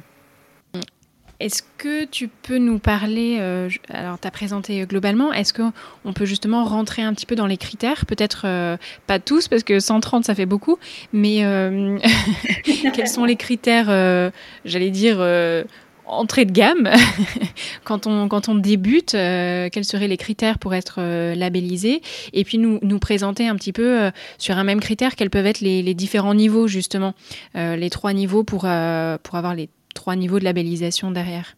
[1.40, 6.24] Est-ce que tu peux nous parler, euh, alors tu as présenté globalement, est-ce qu'on peut
[6.24, 8.06] justement rentrer un petit peu dans les critères?
[8.06, 8.76] Peut-être euh,
[9.08, 10.78] pas tous, parce que 130 ça fait beaucoup,
[11.12, 11.98] mais euh,
[12.94, 13.86] quels sont les critères,
[14.64, 15.16] j'allais dire,
[16.06, 16.90] entrée de gamme
[17.84, 21.00] quand, on, quand on débute Quels seraient les critères pour être
[21.34, 22.02] labellisé?
[22.32, 25.60] Et puis nous, nous présenter un petit peu sur un même critère quels peuvent être
[25.60, 27.14] les, les différents niveaux justement,
[27.54, 31.56] les trois niveaux pour, pour avoir les trois niveaux de labellisation derrière.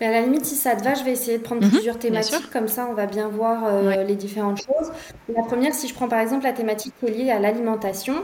[0.00, 1.98] Mais à la limite, si ça te va, je vais essayer de prendre mhm, plusieurs
[1.98, 4.92] thématiques, comme ça on va bien voir euh, les différentes choses.
[5.28, 8.14] La première, si je prends par exemple la thématique qui est liée à l'alimentation,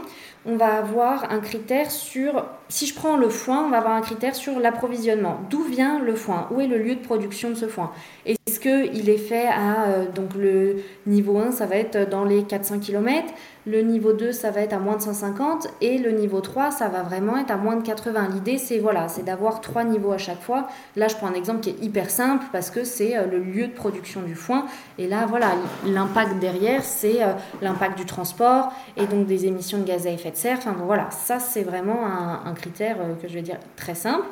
[0.45, 4.01] on va avoir un critère sur, si je prends le foin, on va avoir un
[4.01, 5.39] critère sur l'approvisionnement.
[5.49, 6.47] D'où vient le foin?
[6.51, 7.91] Où est le lieu de production de ce foin?
[8.25, 10.77] Est-ce qu'il est fait à, euh, donc le
[11.07, 13.33] niveau 1, ça va être dans les 400 km
[13.67, 16.87] le niveau 2, ça va être à moins de 150 et le niveau 3, ça
[16.87, 18.29] va vraiment être à moins de 80.
[18.33, 20.67] L'idée, c'est voilà, c'est d'avoir trois niveaux à chaque fois.
[20.95, 23.65] Là, je prends un exemple qui est hyper simple parce que c'est euh, le lieu
[23.65, 24.67] de production du foin.
[24.99, 25.53] Et là, voilà,
[25.83, 30.29] l'impact derrière, c'est euh, l'impact du transport et donc des émissions de gaz à effet
[30.29, 30.59] de serre.
[30.85, 32.05] Voilà, ça, c'est vraiment
[32.45, 34.25] un, critère euh, que je vais dire très simple.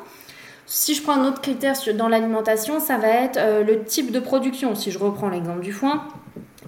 [0.66, 4.74] Si je prends un autre critère dans l'alimentation, ça va être le type de production.
[4.74, 6.06] Si je reprends l'exemple du foin,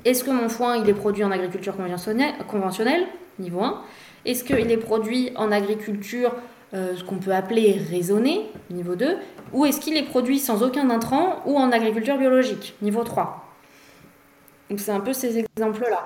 [0.06, 3.06] est-ce que mon foin, il est produit en agriculture conventionnelle,
[3.40, 3.82] niveau 1
[4.24, 6.32] Est-ce qu'il est produit en agriculture,
[6.74, 9.16] euh, ce qu'on peut appeler raisonnée, niveau 2
[9.52, 13.52] Ou est-ce qu'il est produit sans aucun intrant ou en agriculture biologique, niveau 3
[14.70, 16.04] Donc c'est un peu ces exemples-là.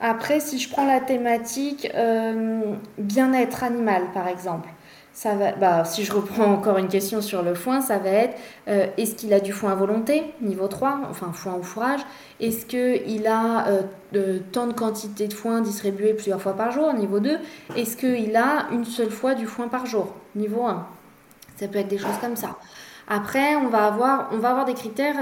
[0.00, 2.60] Après, si je prends la thématique euh,
[2.98, 4.68] bien-être animal, par exemple,
[5.12, 8.36] ça va, bah, si je reprends encore une question sur le foin, ça va être
[8.66, 12.00] euh, est-ce qu'il a du foin à volonté, niveau 3, enfin foin ou fourrage?
[12.40, 13.68] Est-ce qu'il a
[14.16, 17.38] euh, tant de quantité de foin distribué plusieurs fois par jour, niveau 2
[17.76, 20.84] Est-ce qu'il a une seule fois du foin par jour, niveau 1
[21.56, 22.58] Ça peut être des choses comme ça.
[23.06, 25.16] Après, on va avoir, on va avoir des critères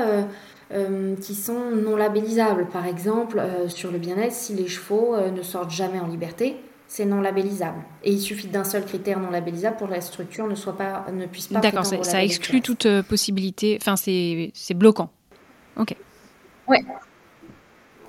[0.73, 2.67] euh, qui sont non labellisables.
[2.69, 6.57] Par exemple, sur le bien-être, si les chevaux ne sortent jamais en liberté,
[6.93, 7.79] c'est non labellisable.
[8.05, 11.07] Et il suffit d'un seul critère non labellisable pour que la structure ne, soit pas,
[11.11, 11.61] ne puisse pas.
[11.61, 13.79] D'accord, ça, exclut toute euh, possibilité.
[13.81, 15.09] Enfin, c'est bloquant.
[15.79, 15.97] Ok.
[16.69, 16.81] Ouais.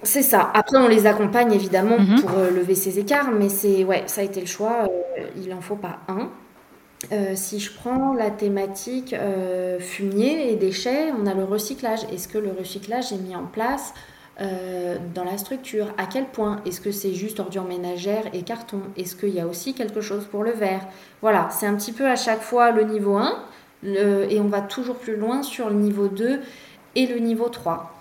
[0.02, 0.52] C'est ça.
[0.54, 2.19] Après, on les accompagne évidemment mhm.
[2.19, 4.89] pour euh, lever ces écarts, mais c'est ouais, ça a été le choix.
[5.17, 6.30] Euh, il en faut pas un.
[7.36, 9.16] Si je prends la thématique
[9.80, 12.04] fumier et déchets, on a le recyclage.
[12.12, 13.94] Est-ce que le recyclage est mis en place
[14.42, 15.94] euh, dans la structure?
[15.98, 16.62] À quel point?
[16.66, 20.26] Est-ce que c'est juste ordures ménagères et carton Est-ce qu'il y a aussi quelque chose
[20.26, 20.88] pour le verre?
[21.22, 23.38] Voilà, c'est un petit peu à chaque fois le niveau 1
[23.86, 26.39] et on va toujours plus loin sur le niveau 2
[26.96, 27.92] et le niveau 3.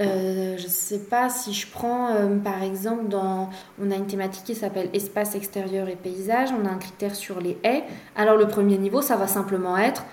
[0.00, 3.50] Euh, je ne sais pas si je prends euh, par exemple dans
[3.82, 7.40] on a une thématique qui s'appelle espace extérieur et paysage, on a un critère sur
[7.40, 7.82] les haies.
[8.14, 10.04] Alors le premier niveau, ça va simplement être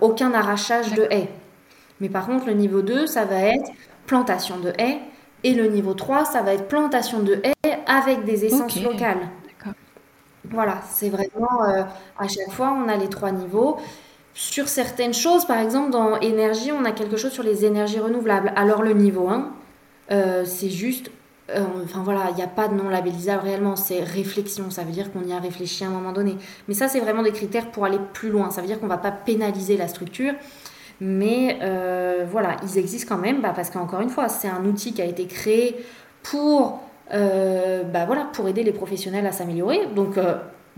[0.00, 1.28] aucun arrachage de haies.
[2.00, 3.70] Mais par contre, le niveau 2, ça va être
[4.06, 5.00] plantation de haies.
[5.44, 9.28] Et le niveau 3, ça va être plantation de haies avec des essences locales.
[10.50, 11.82] Voilà, c'est vraiment euh,
[12.18, 13.76] à chaque fois, on a les trois niveaux.
[14.40, 18.52] Sur certaines choses, par exemple, dans énergie, on a quelque chose sur les énergies renouvelables.
[18.54, 19.52] Alors, le niveau 1,
[20.12, 21.10] euh, c'est juste.
[21.50, 24.92] Euh, enfin voilà, il n'y a pas de non labellisable réellement, c'est réflexion, ça veut
[24.92, 26.36] dire qu'on y a réfléchi à un moment donné.
[26.68, 28.92] Mais ça, c'est vraiment des critères pour aller plus loin, ça veut dire qu'on ne
[28.92, 30.34] va pas pénaliser la structure,
[31.00, 34.92] mais euh, voilà, ils existent quand même bah, parce qu'encore une fois, c'est un outil
[34.92, 35.74] qui a été créé
[36.22, 36.78] pour,
[37.10, 38.06] bah,
[38.46, 39.86] aider les professionnels à s'améliorer.
[39.96, 40.16] Donc,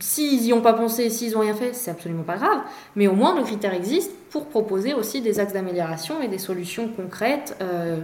[0.01, 2.61] S'ils n'y ont pas pensé, s'ils n'ont rien fait, c'est absolument pas grave.
[2.97, 6.89] Mais au moins, le critère existe pour proposer aussi des axes d'amélioration et des solutions
[6.89, 7.57] concrètes.
[7.61, 8.01] Euh,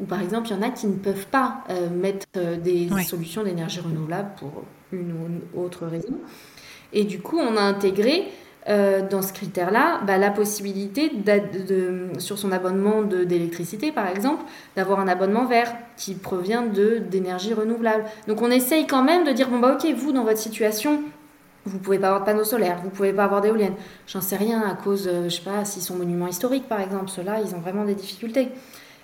[0.00, 2.88] ou par exemple, il y en a qui ne peuvent pas euh, mettre euh, des
[3.06, 6.18] solutions d'énergie renouvelable pour une ou autre raison.
[6.92, 8.24] Et du coup, on a intégré
[8.68, 11.10] euh, dans ce critère-là bah, la possibilité,
[12.18, 14.44] sur son abonnement d'électricité par exemple,
[14.76, 18.04] d'avoir un abonnement vert qui provient d'énergie renouvelable.
[18.28, 21.02] Donc on essaye quand même de dire, bon bah ok, vous dans votre situation,
[21.64, 23.74] vous pouvez pas avoir de panneaux solaires, vous pouvez pas avoir d'éoliennes.
[24.06, 27.40] J'en sais rien à cause, je sais pas, s'ils sont monuments historiques par exemple, ceux-là,
[27.44, 28.48] ils ont vraiment des difficultés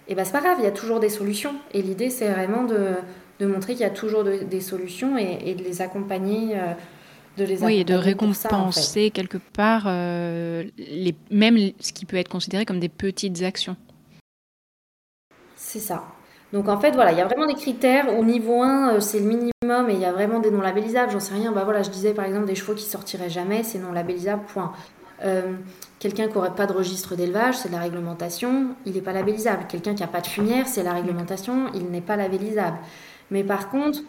[0.09, 1.55] et ben c'est pas grave, il y a toujours des solutions.
[1.73, 5.63] Et l'idée, c'est vraiment de, montrer qu'il y a toujours des solutions et, et, de
[5.63, 6.57] les accompagner.
[6.57, 6.73] Euh,
[7.39, 12.29] de les oui, et de récompenser quelque part euh, les, même ce qui peut être
[12.29, 13.77] considéré comme des petites actions.
[15.57, 16.05] C'est ça.
[16.53, 18.19] Donc en fait, voilà, il y a vraiment des critères.
[18.19, 21.13] Au niveau 1, euh, c'est le minimum et il y a vraiment des non labellisables.
[21.13, 21.53] J'en sais rien.
[21.53, 24.73] Bah voilà, je disais par exemple des chevaux qui sortiraient jamais, c'est non labellisable, point.
[25.25, 25.55] Euh,
[25.99, 29.67] quelqu'un qui n'aurait pas de registre d'élevage, c'est de la réglementation, il n'est pas labellisable.
[29.69, 32.79] Quelqu'un qui n'a pas de fumière, c'est la réglementation, il n'est pas labellisable.
[33.31, 34.01] Mais par contre,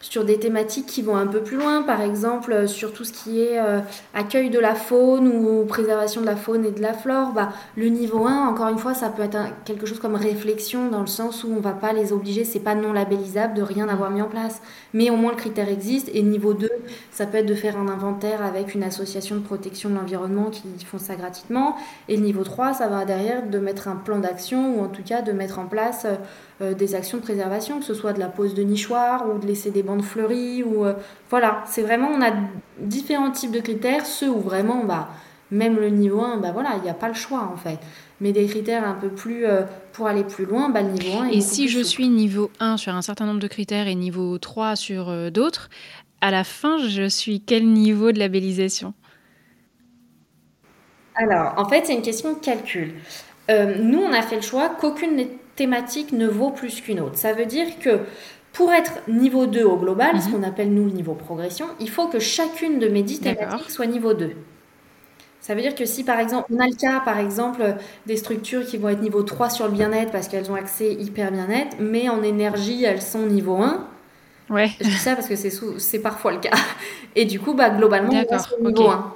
[0.00, 3.12] sur des thématiques qui vont un peu plus loin, par exemple euh, sur tout ce
[3.12, 3.80] qui est euh,
[4.14, 7.86] accueil de la faune ou préservation de la faune et de la flore, bah, le
[7.86, 11.44] niveau 1, encore une fois, ça peut être quelque chose comme réflexion dans le sens
[11.44, 14.22] où on ne va pas les obliger, c'est pas non labellisable de rien avoir mis
[14.22, 14.60] en place.
[14.92, 16.10] Mais au moins le critère existe.
[16.12, 16.68] Et niveau 2,
[17.10, 20.62] ça peut être de faire un inventaire avec une association de protection de l'environnement qui
[20.84, 21.76] font ça gratuitement.
[22.08, 25.02] Et le niveau 3, ça va derrière de mettre un plan d'action ou en tout
[25.02, 26.14] cas de mettre en place euh,
[26.60, 29.70] des actions de préservation, que ce soit de la pose de nichoirs ou de laisser
[29.70, 30.62] des bandes fleuries.
[30.62, 30.94] Ou, euh,
[31.28, 32.32] voilà, c'est vraiment, on a
[32.78, 35.10] différents types de critères, ceux où vraiment, bah,
[35.50, 37.78] même le niveau 1, bah voilà, il n'y a pas le choix en fait.
[38.20, 41.26] Mais des critères un peu plus, euh, pour aller plus loin, bah, le niveau 1
[41.26, 44.38] est Et si je suis niveau 1 sur un certain nombre de critères et niveau
[44.38, 45.68] 3 sur d'autres,
[46.22, 48.94] à la fin, je suis quel niveau de labellisation?
[51.14, 52.94] Alors, en fait, c'est une question de calcul.
[53.48, 55.16] nous, on a fait le choix qu'aucune
[55.56, 57.16] thématique ne vaut plus qu'une autre.
[57.16, 58.00] Ça veut dire que
[58.52, 60.34] pour être niveau 2 au global, ce mhm.
[60.34, 63.86] qu'on appelle nous le niveau progression, il faut que chacune de mes 10 thématiques soit
[63.86, 64.32] niveau 2.
[65.40, 68.64] Ça veut dire que si par exemple, on a le cas par exemple des structures
[68.64, 72.08] qui vont être niveau 3 sur le bien-être parce qu'elles ont accès hyper bien-être, mais
[72.08, 73.86] en énergie elles sont niveau 1.
[74.48, 74.70] Ouais.
[74.80, 76.56] Je dis ça parce que c'est parfois le cas.
[77.14, 79.14] Et du coup, bah, globalement, on est niveau 1.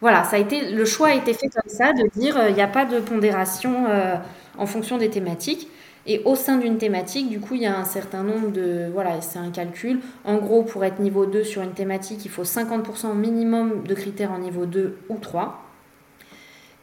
[0.00, 2.54] Voilà, ça a été, le choix a été fait comme ça, de dire euh, il
[2.56, 3.86] n'y a pas de pondération.
[3.88, 4.16] Euh,
[4.58, 5.68] en fonction des thématiques.
[6.04, 8.88] Et au sein d'une thématique, du coup, il y a un certain nombre de...
[8.92, 10.00] Voilà, c'est un calcul.
[10.24, 14.32] En gros, pour être niveau 2 sur une thématique, il faut 50% minimum de critères
[14.32, 15.62] en niveau 2 ou 3.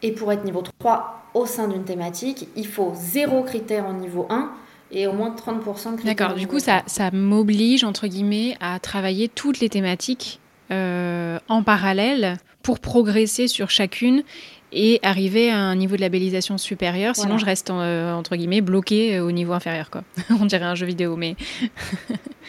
[0.02, 4.26] Et pour être niveau 3 au sein d'une thématique, il faut 0 critères en niveau
[4.30, 4.52] 1
[4.92, 5.98] et au moins 30% de critères.
[6.06, 10.40] D'accord, du coup, ça, ça m'oblige, entre guillemets, à travailler toutes les thématiques
[10.72, 14.24] euh, en parallèle pour progresser sur chacune
[14.72, 17.16] et arriver à un niveau de labellisation supérieur.
[17.16, 19.90] Sinon, je reste euh, entre guillemets bloqué euh, au niveau inférieur.
[19.90, 20.04] Quoi.
[20.42, 21.36] On dirait un jeu vidéo, mais.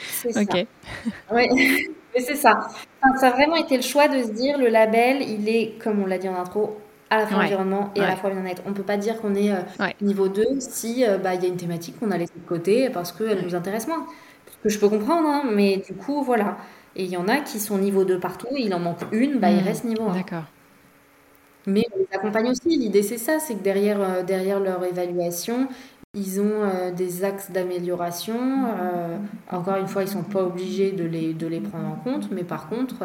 [0.09, 0.41] c'est ça.
[1.33, 1.49] Oui,
[2.15, 2.69] mais c'est ça.
[3.19, 6.07] ça a vraiment été le choix de se dire le label, il est, comme on
[6.07, 6.79] l'a dit en intro,
[7.09, 8.63] à la fois environnement et à la fois bien-être.
[8.67, 11.49] On ne peut pas dire qu'on est euh, niveau 2 si bah, il y a
[11.49, 14.07] une thématique qu'on a laissée de côté parce qu'elle nous intéresse moins.
[14.47, 16.59] Ce que je peux comprendre, hein, mais du coup, voilà.
[16.97, 19.51] Et il y en a qui sont niveau 2 partout, il en manque une, bah,
[19.51, 19.65] il hmm.
[19.65, 20.13] reste niveau 1.
[20.13, 20.45] D'accord.
[21.67, 22.69] Mais on les accompagne aussi.
[22.69, 25.69] L'idée, c'est ça, c'est que derrière, euh, derrière leur évaluation,
[26.15, 28.35] ils ont euh, des axes d'amélioration.
[28.35, 29.17] Euh,
[29.51, 32.31] encore une fois, ils ne sont pas obligés de les, de les prendre en compte,
[32.33, 33.05] mais par contre,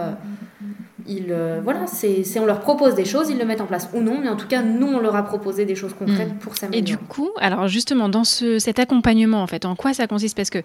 [1.05, 4.19] ils, voilà, c'est, on leur propose des choses, ils le mettent en place ou non,
[4.21, 6.37] mais en tout cas, nous, on leur a proposé des choses concrètes mm.
[6.39, 6.79] pour s'améliorer.
[6.79, 10.35] Et du coup, alors justement, dans ce, cet accompagnement, en fait, en quoi ça consiste?
[10.35, 10.63] Parce que,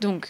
[0.00, 0.28] donc,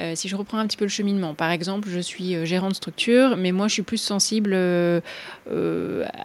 [0.00, 2.68] euh, si je reprends un petit peu le cheminement, par exemple, je suis euh, gérant
[2.68, 5.00] de structure, mais moi je suis plus sensible euh,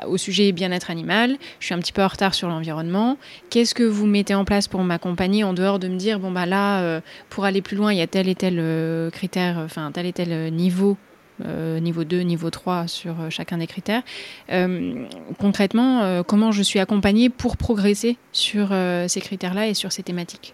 [0.08, 3.18] au sujet bien-être animal, je suis un petit peu en retard sur l'environnement.
[3.50, 6.46] Qu'est-ce que vous mettez en place pour m'accompagner en dehors de me dire, bon bah
[6.46, 10.14] là, pour aller plus loin, il y a tel et tel critère, enfin tel et
[10.14, 10.98] tel niveau
[11.40, 14.04] niveau 2, niveau 3 sur chacun des critères.
[15.40, 18.70] concrètement, comment je suis accompagnée pour progresser sur
[19.08, 20.54] ces critères-là et sur ces thématiques?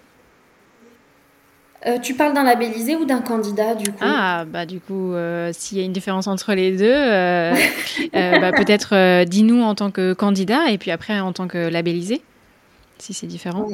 [1.85, 3.99] Euh, tu parles d'un labellisé ou d'un candidat du coup?
[4.01, 7.53] Ah bah du coup euh, s'il y a une différence entre les deux, euh,
[8.13, 12.21] bah, peut-être dis-nous en tant que candidat et puis après en tant que labellisé
[12.97, 13.65] si c'est différent.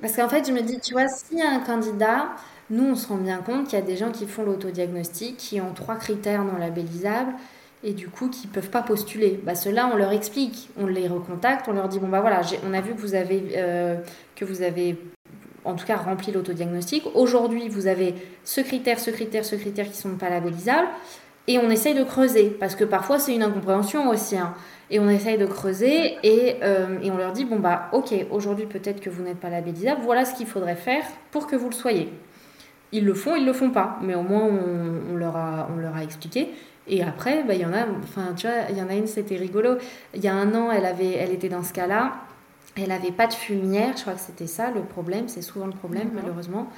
[0.00, 2.30] Parce qu'en fait je me dis tu vois s'il y a un candidat,
[2.70, 5.60] nous on se rend bien compte qu'il y a des gens qui font l'autodiagnostic qui
[5.60, 7.34] ont trois critères non labellisables
[7.84, 9.40] et du coup qui peuvent pas postuler.
[9.44, 12.74] Bah ceux-là on leur explique, on les recontacte, on leur dit bon bah voilà on
[12.74, 13.44] a vu que vous avez
[14.34, 14.98] que vous avez
[15.64, 17.04] en tout cas rempli l'autodiagnostic.
[17.14, 20.88] Aujourd'hui, vous avez ce critère, ce critère, ce critère qui sont pas labellisables.
[21.46, 24.36] Et on essaye de creuser, parce que parfois c'est une incompréhension aussi.
[24.38, 24.54] Hein.
[24.90, 28.66] Et on essaye de creuser et, euh, et on leur dit, bon bah ok, aujourd'hui
[28.66, 31.74] peut-être que vous n'êtes pas labellisable, voilà ce qu'il faudrait faire pour que vous le
[31.74, 32.10] soyez.
[32.92, 34.48] Ils le font, ils le font pas, mais au moins
[35.10, 36.50] on, leur, a, on leur a expliqué.
[36.86, 39.06] Et après, bah, il y en a, enfin tu vois, il y en a une,
[39.06, 39.76] c'était rigolo.
[40.14, 42.12] Il y a un an, elle, avait, elle était dans ce cas-là,
[42.76, 45.72] elle n'avait pas de fumière, je crois que c'était ça le problème, c'est souvent le
[45.72, 46.68] problème malheureusement.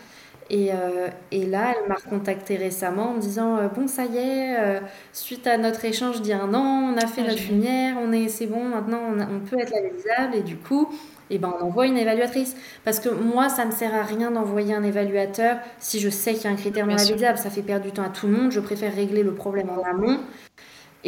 [0.49, 4.57] Et, euh, et, là, elle m'a recontacté récemment en disant euh, Bon, ça y est,
[4.59, 4.81] euh,
[5.13, 7.97] suite à notre échange d'il y a un an, on a fait ah, notre lumière,
[8.01, 10.37] on est, c'est bon, maintenant on, peut être labellisable.
[10.37, 10.89] Et du coup,
[11.31, 12.55] eh ben, on envoie une évaluatrice.
[12.85, 16.45] Parce que moi, ça ne sert à rien d'envoyer un évaluateur si je sais qu'il
[16.45, 17.39] y a un critère non labellisable.
[17.39, 18.53] Ça fait perdre du temps à tout le monde.
[18.53, 20.21] Je préfère régler le problème en amont.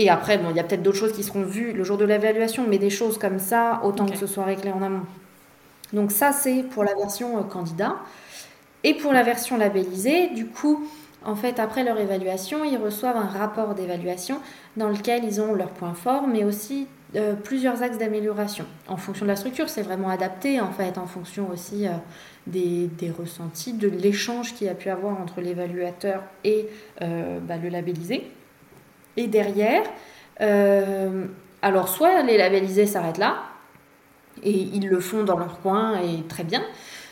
[0.00, 2.04] Et après, bon, il y a peut-être d'autres choses qui seront vues le jour de
[2.04, 5.02] l'évaluation, mais des choses comme ça, autant que ce soit réglé en amont.
[5.92, 7.96] Donc, ça, c'est pour la version candidat.
[8.84, 10.88] Et pour la version labellisée, du coup,
[11.24, 14.38] en fait, après leur évaluation, ils reçoivent un rapport d'évaluation
[14.76, 18.66] dans lequel ils ont leurs points forts, mais aussi euh, plusieurs axes d'amélioration.
[18.86, 21.90] En fonction de la structure, c'est vraiment adapté, en fait, en fonction aussi euh,
[22.46, 26.68] des, ressentis, de l'échange qu'il y a pu avoir entre l'évaluateur et
[27.02, 28.30] euh, bah, le labellisé.
[29.16, 29.82] Et derrière,
[31.62, 33.42] alors soit les labellisés s'arrêtent là,
[34.42, 36.62] et ils le font dans leur coin, et très bien,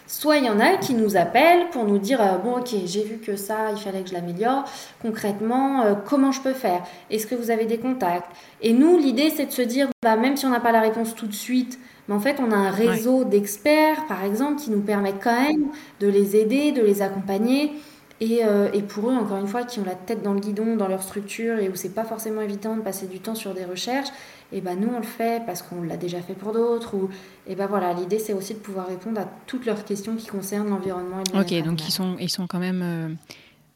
[0.06, 3.02] Soit il y en a qui nous appellent pour nous dire euh, bon ok j'ai
[3.02, 4.64] vu que ça il fallait que je l'améliore.
[5.02, 6.82] Concrètement euh, comment je peux faire?
[7.10, 8.30] Est-ce que vous avez des contacts?
[8.62, 11.16] Et nous l'idée c'est de se dire bah, même si on n'a pas la réponse
[11.16, 14.80] tout de suite mais en fait on a un réseau d'experts par exemple qui nous
[14.80, 15.66] permet quand même
[15.98, 17.72] de les aider de les accompagner
[18.20, 20.76] et, euh, et, pour eux, encore une fois, qui ont la tête dans le guidon,
[20.76, 23.64] dans leur structure, et où c'est pas forcément évident de passer du temps sur des
[23.64, 24.08] recherches,
[24.52, 26.94] et ben nous on le fait parce qu'on l'a déjà fait pour d'autres.
[26.94, 27.10] Ou
[27.46, 30.70] et ben voilà, l'idée c'est aussi de pouvoir répondre à toutes leurs questions qui concernent
[30.70, 31.22] l'environnement.
[31.34, 33.08] Et ok, donc ils sont ils sont quand même euh,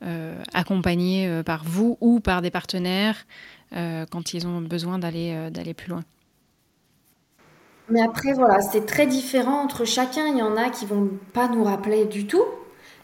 [0.05, 3.26] euh, accompagnés par vous ou par des partenaires
[3.72, 6.05] quand ils ont besoin d'aller d'aller plus loin.
[7.88, 10.29] Mais après voilà, c'est très différent entre chacun.
[10.29, 12.44] Il y en a qui vont pas nous rappeler du tout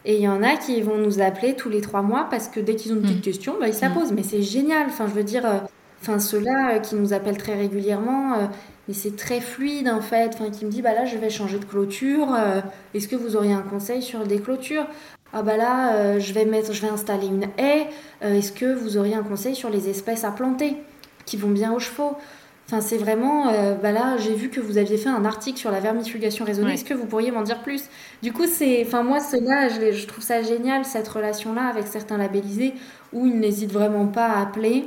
[0.07, 2.61] et il y en a qui vont nous appeler tous les trois mois parce que
[2.61, 3.21] dès qu'ils ont une petite mmh.
[3.21, 3.93] question, bah, ils se la mmh.
[3.93, 4.13] posent.
[4.13, 4.87] Mais c'est génial.
[4.87, 5.57] Enfin, je veux dire, euh,
[6.01, 8.45] enfin, ceux-là euh, qui nous appellent très régulièrement, euh,
[8.87, 10.31] mais c'est très fluide en fait.
[10.33, 12.29] Enfin, qui me dit, bah là, je vais changer de clôture.
[12.93, 14.87] Est-ce que vous auriez un conseil sur des clôtures?
[15.33, 17.87] Ah bah là, je vais mettre, je vais installer une haie.
[18.21, 20.77] Est-ce que vous auriez un conseil sur les espèces à planter
[21.25, 22.15] qui vont bien aux chevaux?
[22.67, 25.71] Enfin, c'est vraiment, euh, bah là, j'ai vu que vous aviez fait un article sur
[25.71, 26.73] la vermifugation raisonnée.
[26.73, 27.85] Est-ce que vous pourriez m'en dire plus?
[28.21, 32.17] Du coup, c'est, enfin, moi, cela, je, je, trouve ça génial cette relation-là avec certains
[32.17, 32.73] labellisés
[33.13, 34.85] où ils n'hésitent vraiment pas à appeler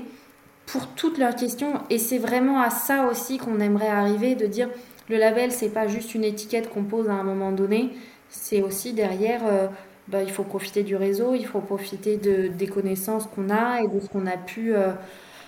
[0.66, 1.73] pour toutes leurs questions.
[1.88, 4.69] Et c'est vraiment à ça aussi qu'on aimerait arriver, de dire
[5.09, 7.90] le label, c'est pas juste une étiquette qu'on pose à un moment donné.
[8.29, 9.40] C'est aussi derrière.
[9.47, 9.69] Euh,
[10.09, 13.87] bah, il faut profiter du réseau, il faut profiter de, des connaissances qu'on a et
[13.87, 14.90] de ce qu'on a pu euh,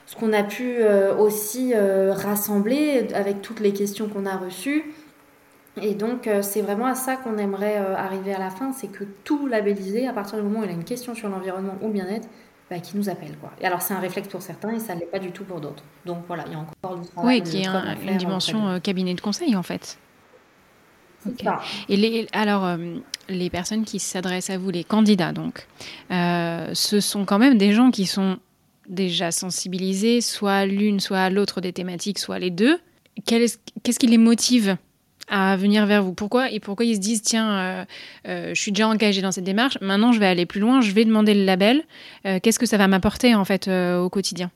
[0.07, 4.85] ce qu'on a pu euh, aussi euh, rassembler avec toutes les questions qu'on a reçues.
[5.81, 9.05] Et donc, euh, c'est vraiment à ça qu'on aimerait arriver à la fin, c'est que
[9.25, 11.93] tout labellisé, à partir du moment où il a une question sur l'environnement ou le
[11.95, 12.29] bien-être,
[12.71, 13.37] bah, qui nous appelle.
[13.41, 13.51] Quoi.
[13.61, 15.61] Et alors, c'est un réflexe pour certains et ça ne l'est pas du tout pour
[15.61, 15.83] d'autres.
[16.05, 17.41] Donc voilà, il y a encore du travail.
[17.41, 19.99] Oui, qui est une dimension cabinet de conseil, en fait.
[21.89, 22.77] Et les, alors,
[23.29, 25.69] les personnes qui s'adressent à vous, les candidats, donc,
[26.11, 28.39] ce sont quand même des gens qui sont
[28.89, 32.79] déjà sensibilisés, soit à l'une, soit à l'autre des thématiques, soit les deux.
[33.27, 34.77] Qu'est-ce qui les motive
[35.29, 36.13] à venir vers vous?
[36.13, 37.85] Pourquoi et pourquoi ils se disent tiens, euh,
[38.29, 40.93] euh, je suis déjà engagé dans cette démarche, maintenant je vais aller plus loin, je
[40.93, 41.83] vais demander le label.
[42.27, 44.51] Euh, qu'est-ce que ça va m'apporter en fait au quotidien?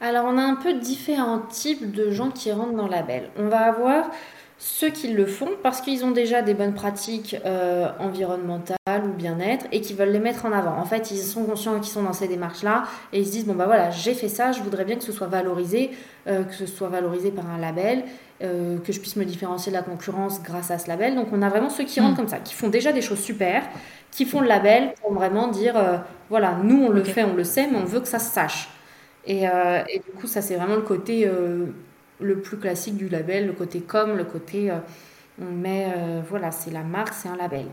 [0.00, 3.30] Alors on a un peu différents types de gens qui rentrent dans le label.
[3.36, 4.10] On va avoir
[4.58, 9.66] ceux qui le font parce qu'ils ont déjà des bonnes pratiques euh, environnementales ou bien-être
[9.70, 10.76] et qui veulent les mettre en avant.
[10.78, 13.54] En fait, ils sont conscients qu'ils sont dans ces démarches-là et ils se disent bon
[13.54, 15.92] bah voilà, j'ai fait ça, je voudrais bien que ce soit valorisé,
[16.26, 18.02] euh, que ce soit valorisé par un label,
[18.42, 21.14] euh, que je puisse me différencier de la concurrence grâce à ce label.
[21.14, 22.16] Donc on a vraiment ceux qui rentrent mm.
[22.16, 23.62] comme ça, qui font déjà des choses super,
[24.10, 25.74] qui font le label pour vraiment dire
[26.30, 28.70] voilà, nous on le fait, on le sait, mais on veut que ça se sache.
[29.24, 31.30] Et, et du coup, ça c'est vraiment le côté
[32.20, 34.76] le plus classique du label, le côté com, le côté euh,
[35.40, 37.66] on met, euh, voilà, c'est la marque, c'est un label.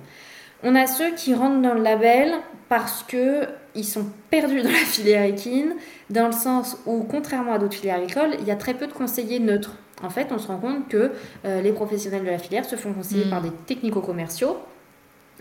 [0.64, 2.32] On a ceux qui rentrent dans le label
[2.70, 5.76] parce que ils sont perdus dans la filière équine,
[6.10, 8.94] dans le sens où, contrairement à d'autres filières agricoles, il y a très peu de
[8.94, 9.76] conseillers neutres.
[10.04, 11.12] En fait, on se rend compte que
[11.46, 13.46] euh, les professionnels de la filière se font conseiller par hmm.
[13.46, 14.58] des technico-commerciaux,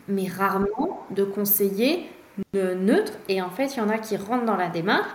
[0.09, 2.09] mais rarement de conseillers
[2.55, 3.13] neutres.
[3.29, 5.11] Et en fait, il y en a qui rentrent dans la démarche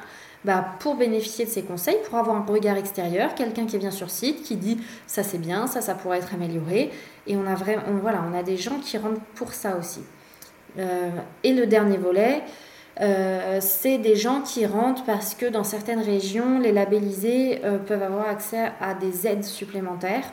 [0.45, 4.09] bah, pour bénéficier de ces conseils, pour avoir un regard extérieur, quelqu'un qui vient sur
[4.09, 6.91] site, qui dit ça c'est bien, ça ça pourrait être amélioré.
[7.27, 9.99] Et on a, vraiment, voilà, on a des gens qui rentrent pour ça aussi.
[10.77, 11.09] Euh,
[11.43, 12.41] et le dernier volet,
[13.61, 18.73] c'est des gens qui rentrent parce que dans certaines régions, les labellisés peuvent avoir accès
[18.81, 20.25] à des aides supplémentaires.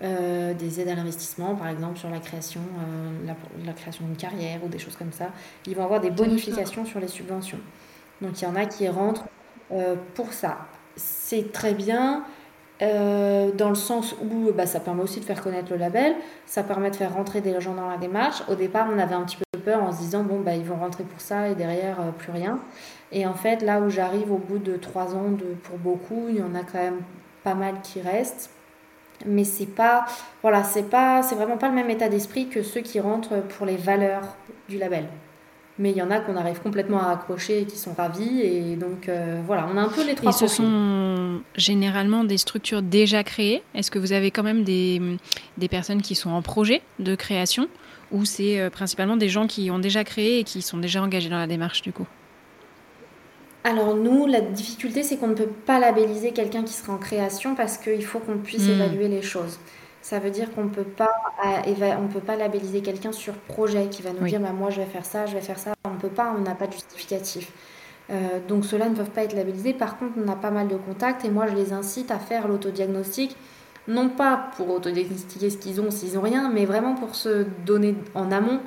[0.00, 2.62] des aides à l'investissement, par exemple sur la création,
[3.26, 5.32] la, création d'une carrière ou des choses comme ça.
[5.66, 7.60] Ils vont avoir des bonifications sur les subventions.
[8.22, 9.24] Donc il y en a qui rentrent
[10.14, 10.58] pour ça.
[10.96, 12.24] C'est très bien.
[12.82, 16.16] Euh, dans le sens où bah, ça permet aussi de faire connaître le label,
[16.46, 18.42] ça permet de faire rentrer des gens dans la démarche.
[18.48, 20.76] Au départ, on avait un petit peu peur en se disant, bon, bah, ils vont
[20.76, 22.58] rentrer pour ça et derrière, euh, plus rien.
[23.12, 25.26] Et en fait, là où j'arrive au bout de trois ans,
[25.62, 27.00] pour beaucoup, il y en a quand même
[27.44, 28.50] pas mal qui restent.
[29.26, 30.04] Mais c'est pas,
[30.40, 33.66] voilà, c'est pas, c'est vraiment pas le même état d'esprit que ceux qui rentrent pour
[33.66, 34.36] les valeurs
[34.68, 35.04] du label
[35.82, 38.40] mais il y en a qu'on arrive complètement à accrocher et qui sont ravis.
[38.40, 40.30] Et donc euh, voilà, on a un peu les trois.
[40.30, 43.64] Et ce sont généralement des structures déjà créées.
[43.74, 45.02] Est-ce que vous avez quand même des,
[45.58, 47.68] des personnes qui sont en projet de création
[48.12, 51.28] ou c'est euh, principalement des gens qui ont déjà créé et qui sont déjà engagés
[51.28, 52.06] dans la démarche du coup?
[53.64, 57.56] Alors nous, la difficulté, c'est qu'on ne peut pas labelliser quelqu'un qui sera en création
[57.56, 58.72] parce qu'il faut qu'on puisse hmm.
[58.72, 59.58] évaluer les choses.
[60.02, 61.12] Ça veut dire qu'on ne peut pas
[61.98, 64.86] on peut pas labelliser quelqu'un sur projet qui va nous dire bah, moi je vais
[64.86, 65.72] faire ça, je vais faire ça.
[65.84, 67.52] On ne peut pas, on n'a pas de justificatif.
[68.10, 69.72] Euh, donc ceux-là ne peuvent pas être labellisés.
[69.72, 72.48] Par contre, on a pas mal de contacts et moi je les incite à faire
[72.48, 73.36] l'autodiagnostic,
[73.86, 77.94] non pas pour autodiagnostiquer ce qu'ils ont s'ils ont rien, mais vraiment pour se donner
[78.14, 78.60] en amont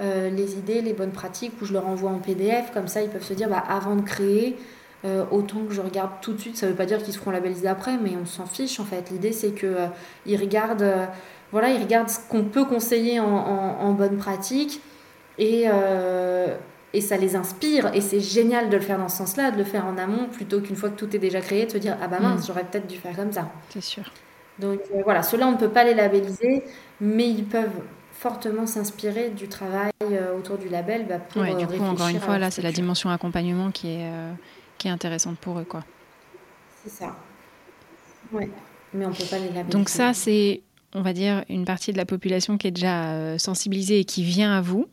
[0.00, 3.08] euh, les idées, les bonnes pratiques, où je leur envoie en PDF, comme ça ils
[3.10, 4.56] peuvent se dire bah, avant de créer,
[5.06, 6.58] euh, autant que je regarde tout de suite.
[6.58, 8.84] Ça ne veut pas dire qu'ils se feront labelliser après, mais on s'en fiche en
[8.84, 9.10] fait.
[9.10, 11.06] L'idée c'est qu'ils euh, regardent, euh,
[11.52, 14.82] voilà, ils regardent ce qu'on peut conseiller en, bonne pratique
[15.38, 15.64] et,
[16.92, 17.90] et ça les inspire.
[17.94, 20.60] Et c'est génial de le faire dans ce sens-là, de le faire en amont plutôt
[20.60, 22.46] qu'une fois que tout est déjà créé, de se dire ah bah mince, mm.
[22.46, 23.48] j'aurais peut-être dû faire comme ça.
[23.70, 24.04] C'est sûr.
[24.58, 26.62] Donc voilà, ceux-là on ne peut pas les labelliser,
[27.00, 27.80] mais ils peuvent
[28.12, 29.90] fortement s'inspirer du travail
[30.38, 33.70] autour du label bah, pour du coup, encore une fois, là, c'est la dimension accompagnement
[33.70, 34.06] qui est,
[34.80, 35.64] qui est intéressante pour eux.
[35.64, 35.84] quoi.
[36.82, 37.14] C'est ça.
[38.32, 38.50] Ouais.
[38.94, 39.78] Mais on peut pas les labelliser.
[39.78, 40.62] Donc ça, c'est,
[40.94, 44.24] on va dire, une partie de la population qui est déjà euh, sensibilisée et qui
[44.24, 44.88] vient à vous.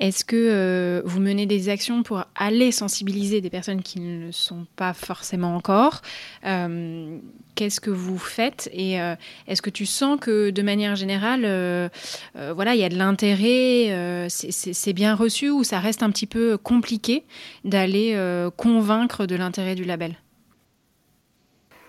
[0.00, 4.32] Est-ce que euh, vous menez des actions pour aller sensibiliser des personnes qui ne le
[4.32, 6.02] sont pas forcément encore?
[6.44, 7.18] Euh,
[7.54, 8.68] Qu'est-ce que vous faites?
[8.74, 8.96] Et
[9.46, 11.40] est-ce que tu sens que de manière générale,
[12.34, 16.58] voilà, il y a de l'intérêt, c'est bien reçu ou ça reste un petit peu
[16.58, 17.24] compliqué
[17.64, 18.14] d'aller
[18.58, 20.16] convaincre de l'intérêt du label?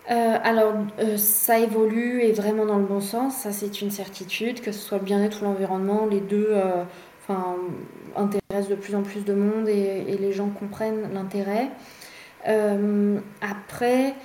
[0.10, 4.62] Euh, alors, euh, ça évolue et vraiment dans le bon sens, ça c'est une certitude,
[4.62, 6.84] que ce soit le bien-être ou l'environnement, les deux euh,
[8.16, 11.70] intéressent de plus en plus de monde et, les gens comprennent l'intérêt.
[13.42, 14.16] après,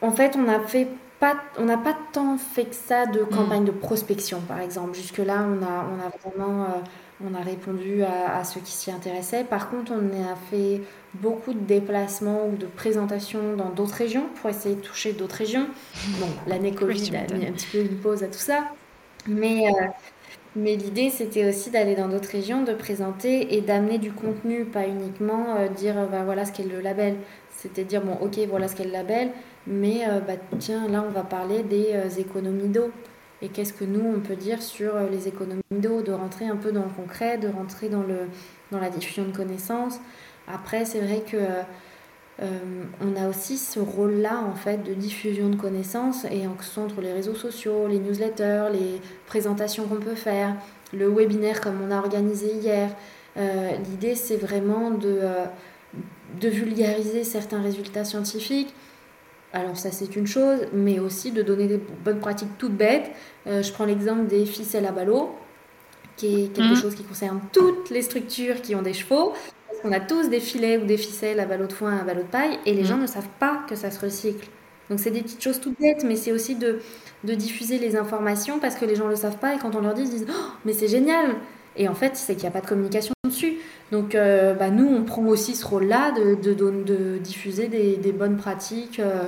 [0.00, 3.64] en fait, on n'a fait pas, on n'a pas tant fait que ça de campagne
[3.66, 4.94] de prospection, par exemple.
[4.94, 6.66] Jusque-là, on a, on a vraiment
[7.24, 9.44] on a répondu à, ceux qui s'y intéressaient.
[9.44, 10.80] Par contre, on a fait
[11.14, 15.66] beaucoup de déplacements ou de présentations dans d'autres régions pour essayer de toucher d'autres régions.
[16.18, 18.64] Bon, l'année Covid a mis un petit peu une pause à tout ça.
[19.26, 19.86] Mais, euh,
[20.56, 24.86] mais l'idée, c'était aussi d'aller dans d'autres régions, de présenter et d'amener du contenu, pas
[24.86, 27.16] uniquement euh, dire bah, voilà ce qu'est le label.
[27.50, 29.30] C'était dire bon, ok, voilà ce qu'est le label,
[29.66, 32.90] mais euh, bah, tiens, là, on va parler des économies d'eau
[33.42, 36.56] et qu'est-ce que nous, on peut dire sur euh, les économies d'eau, de rentrer un
[36.56, 38.28] peu dans le concret, de rentrer dans, le,
[38.70, 39.98] dans la diffusion de connaissances.
[40.46, 41.36] Après, c'est vrai que
[42.42, 47.00] euh, on a aussi ce rôle-là en fait de diffusion de connaissances et en entre
[47.00, 50.54] les réseaux sociaux, les newsletters, les présentations qu'on peut faire,
[50.92, 52.90] le webinaire comme on a organisé hier.
[53.36, 55.20] Euh, l'idée c'est vraiment de,
[56.40, 58.74] de vulgariser certains résultats scientifiques,
[59.52, 63.10] alors ça c'est une chose, mais aussi de donner des bonnes pratiques toutes bêtes.
[63.46, 65.30] Euh, je prends l'exemple des ficelles à ballots,
[66.16, 66.76] qui est quelque mhm.
[66.76, 69.32] chose qui concerne toutes les structures qui ont des chevaux.
[69.66, 72.22] Parce qu'on a tous des filets ou des ficelles à ballots de foin, à ballots
[72.22, 72.86] de paille, et les mhm.
[72.86, 74.48] gens ne savent pas que ça se recycle.
[74.88, 76.80] Donc c'est des petites choses toutes bêtes, mais c'est aussi de,
[77.22, 79.80] de, diffuser les informations parce que les gens ne le savent pas, et quand on
[79.80, 81.36] leur dit, ils disent oh, mais c'est génial
[81.76, 83.58] Et en fait, c'est qu'il n'y a pas de communication dessus.
[83.92, 88.12] Donc, euh, bah, nous, on prend aussi ce rôle-là de, de, de, diffuser des, des
[88.12, 89.22] bonnes pratiques euh,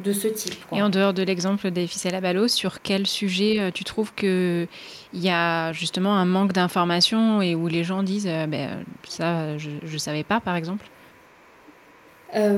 [0.00, 0.54] de ce type.
[0.72, 4.14] Et en dehors de l'exemple des ficelles à ballots, sur quel sujet euh, tu trouves
[4.14, 4.68] qu'il
[5.12, 9.98] y a justement un manque d'information et où les gens disent ben, ça, je ne
[9.98, 10.86] savais pas, par exemple?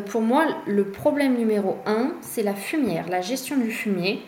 [0.07, 4.23] Pour moi, le problème numéro un, c'est la fumière, la gestion du fumier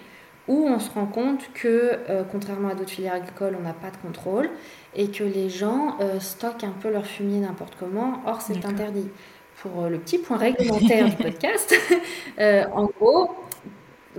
[0.47, 1.99] où on se rend compte que,
[2.31, 4.49] contrairement à d'autres filières agricoles, on n'a pas de contrôle
[4.95, 8.23] et que les gens euh, stockent un peu leur fumier n'importe comment.
[8.27, 9.09] Or, c'est interdit.
[9.63, 11.75] Pour euh, le petit point réglementaire du podcast,
[12.39, 13.31] euh, en gros,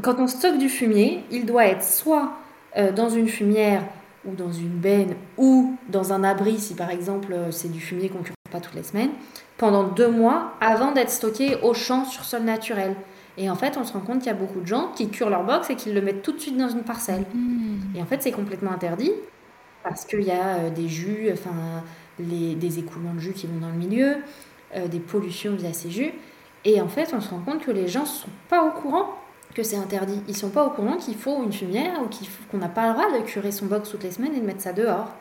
[0.01, 2.33] quand on stocke du fumier, il doit être soit
[2.95, 3.83] dans une fumière
[4.23, 8.23] ou dans une benne ou dans un abri, si par exemple c'est du fumier qu'on
[8.49, 9.09] pas toutes les semaines,
[9.57, 12.95] pendant deux mois avant d'être stockés au champ sur sol naturel.
[13.37, 15.29] Et en fait, on se rend compte qu'il y a beaucoup de gens qui curent
[15.29, 17.25] leur box et qui le mettent tout de suite dans une parcelle.
[17.33, 17.97] Mmh.
[17.97, 19.11] Et en fait, c'est complètement interdit
[19.83, 21.83] parce qu'il y a euh, des jus, enfin,
[22.19, 24.17] des écoulements de jus qui vont dans le milieu,
[24.75, 26.13] euh, des pollutions via ces jus.
[26.63, 29.09] Et en fait, on se rend compte que les gens ne sont pas au courant
[29.55, 30.21] que c'est interdit.
[30.27, 32.07] Ils sont pas au courant qu'il faut une fumière ou
[32.51, 34.61] qu'on n'a pas le droit de curer son box toutes les semaines et de mettre
[34.61, 35.11] ça dehors.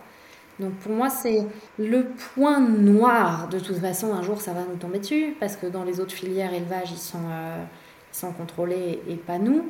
[0.61, 1.47] Donc pour moi, c'est
[1.79, 3.49] le point noir.
[3.49, 6.13] De toute façon, un jour, ça va nous tomber dessus parce que dans les autres
[6.13, 7.65] filières élevage, ils sont, euh,
[8.13, 9.65] sont contrôlés et pas nous.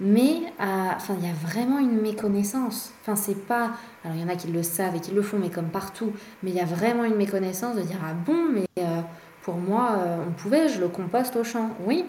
[0.00, 2.92] Mais enfin, il y a vraiment une méconnaissance.
[3.00, 3.72] Enfin, c'est pas.
[4.04, 6.12] Alors, il y en a qui le savent et qui le font, mais comme partout.
[6.42, 9.00] Mais il y a vraiment une méconnaissance de dire Ah bon, mais euh,
[9.42, 11.70] pour moi, on pouvait, je le composte au champ.
[11.86, 12.04] Oui,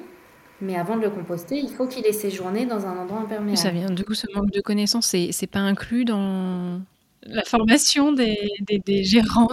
[0.62, 3.58] mais avant de le composter, il faut qu'il ait séjourné dans un endroit imperméable.
[3.58, 6.82] Ça vient, du coup, ce manque de connaissances, c'est, c'est pas inclus dans
[7.24, 8.38] la formation des,
[8.86, 9.50] des, gérants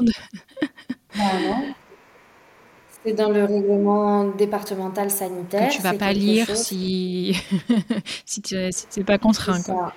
[1.16, 1.74] non.
[3.05, 5.68] C'est dans le règlement départemental sanitaire.
[5.68, 7.34] Que tu vas pas lire si,
[8.26, 9.62] si tu n'es pas contraint.
[9.62, 9.92] Quoi.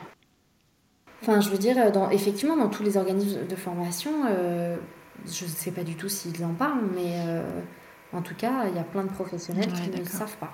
[1.22, 4.78] Enfin, je veux dire, dans, effectivement, dans tous les organismes de formation, euh,
[5.26, 7.44] je ne sais pas du tout s'ils en parlent, mais euh,
[8.14, 10.54] en tout cas, il y a plein de professionnels qui ne le savent pas.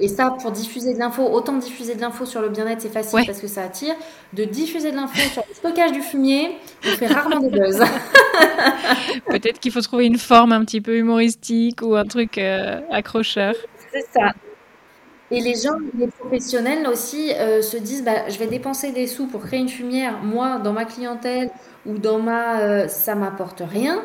[0.00, 3.24] Et ça, pour diffuser de l'info, autant diffuser de l'info sur le bien-être, c'est facile
[3.24, 3.94] parce que ça attire.
[4.32, 7.78] De diffuser de l'info sur le stockage du fumier, on fait rarement des buzz.
[9.28, 13.54] Peut-être qu'il faut trouver une forme un petit peu humoristique ou un truc euh, accrocheur.
[13.92, 14.32] C'est ça.
[15.30, 19.26] Et les gens, les professionnels aussi, euh, se disent bah, je vais dépenser des sous
[19.26, 20.18] pour créer une fumière.
[20.22, 21.50] Moi, dans ma clientèle
[21.86, 22.60] ou dans ma.
[22.60, 24.02] Euh, ça m'apporte rien.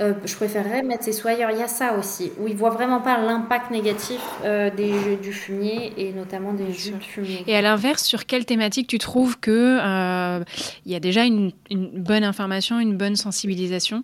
[0.00, 1.50] Euh, je préférerais mettre ces soyeurs.
[1.50, 5.32] Il y a ça aussi, où ils voient vraiment pas l'impact négatif euh, des, du
[5.32, 7.44] fumier et notamment des jus de fumier.
[7.46, 10.42] Et à l'inverse, sur quelle thématique tu trouves que euh,
[10.86, 14.02] il y a déjà une, bonne information, une bonne sensibilisation?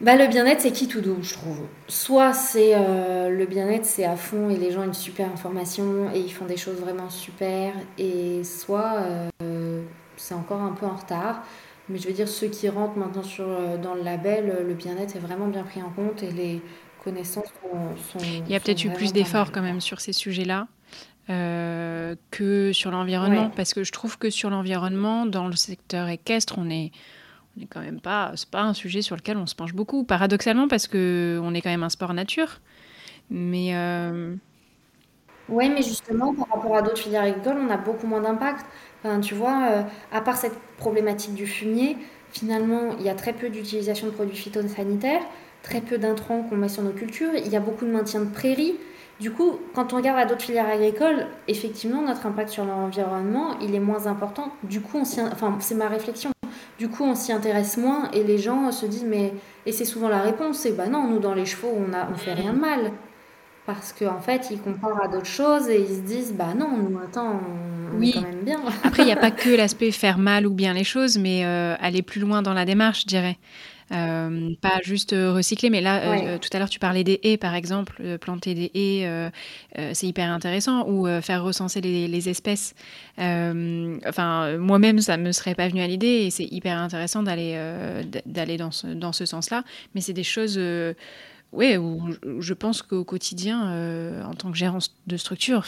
[0.00, 1.60] Bah, le bien-être, c'est qui tout doux, je trouve.
[1.86, 6.18] Soit c'est le bien-être, c'est à fond et les gens ont une super information et
[6.18, 9.04] ils font des choses vraiment super, et soit
[10.18, 11.42] c'est encore un peu en retard.
[11.88, 14.74] Mais je veux dire, ceux qui rentrent maintenant sur, euh, dans le label, euh, le
[14.74, 16.60] bien-être est vraiment bien pris en compte et les
[17.04, 17.46] connaissances
[18.12, 18.18] sont.
[18.18, 20.66] Il y a peut-être eu plus d'efforts quand même sur ces sujets-là.
[21.28, 26.54] Euh, que sur l'environnement parce que je trouve que sur l'environnement dans le secteur équestre
[26.56, 26.92] on est
[27.58, 30.04] on est quand même pas c'est pas un sujet sur lequel on se penche beaucoup
[30.04, 32.60] paradoxalement parce que on est quand même un sport nature
[33.28, 33.72] mais
[35.48, 38.64] oui mais justement par rapport à d'autres filières agricoles on a beaucoup moins d'impact
[39.20, 39.82] tu vois, euh,
[40.12, 41.96] à part cette problématique du fumier,
[42.30, 45.22] finalement, il y a très peu d'utilisation de produits phytosanitaires,
[45.62, 48.30] très peu d'intrants qu'on met sur nos cultures, il y a beaucoup de maintien de
[48.30, 48.76] prairies.
[49.18, 53.74] Du coup, quand on regarde à d'autres filières agricoles, effectivement, notre impact sur l'environnement, il
[53.74, 54.52] est moins important.
[54.62, 56.30] Du coup, on enfin, c'est ma réflexion.
[56.78, 59.32] Du coup, on s'y intéresse moins et les gens se disent, mais,
[59.64, 62.16] et c'est souvent la réponse, c'est, bah non, nous, dans les chevaux, on a, on
[62.16, 62.92] fait rien de mal.
[63.66, 66.68] Parce qu'en en fait, ils comparent à d'autres choses et ils se disent, bah non,
[66.78, 67.40] nous, attends,
[67.98, 68.12] oui.
[68.14, 68.60] quand même bien.
[68.84, 71.74] Après, il n'y a pas que l'aspect faire mal ou bien les choses, mais euh,
[71.80, 73.38] aller plus loin dans la démarche, je dirais.
[73.92, 77.56] Euh, pas juste euh, recycler, mais là, tout à l'heure, tu parlais des haies, par
[77.56, 78.18] exemple.
[78.18, 79.32] planter des haies,
[79.94, 80.88] c'est hyper intéressant.
[80.88, 82.72] Ou faire recenser les, espèces.
[83.18, 87.58] enfin, moi-même, ça ne me serait pas venu à l'idée et c'est hyper intéressant d'aller
[88.26, 89.64] d'aller dans ce, dans ce sens-là.
[89.96, 90.56] Mais c'est des choses
[91.52, 91.78] oui,
[92.38, 95.64] je pense qu'au quotidien, euh, en tant que gérant de structure,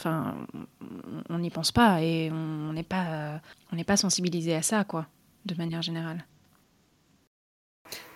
[1.31, 3.41] on n'y pense pas et on n'est pas,
[3.87, 5.07] pas sensibilisé à ça, quoi,
[5.47, 6.25] de manière générale.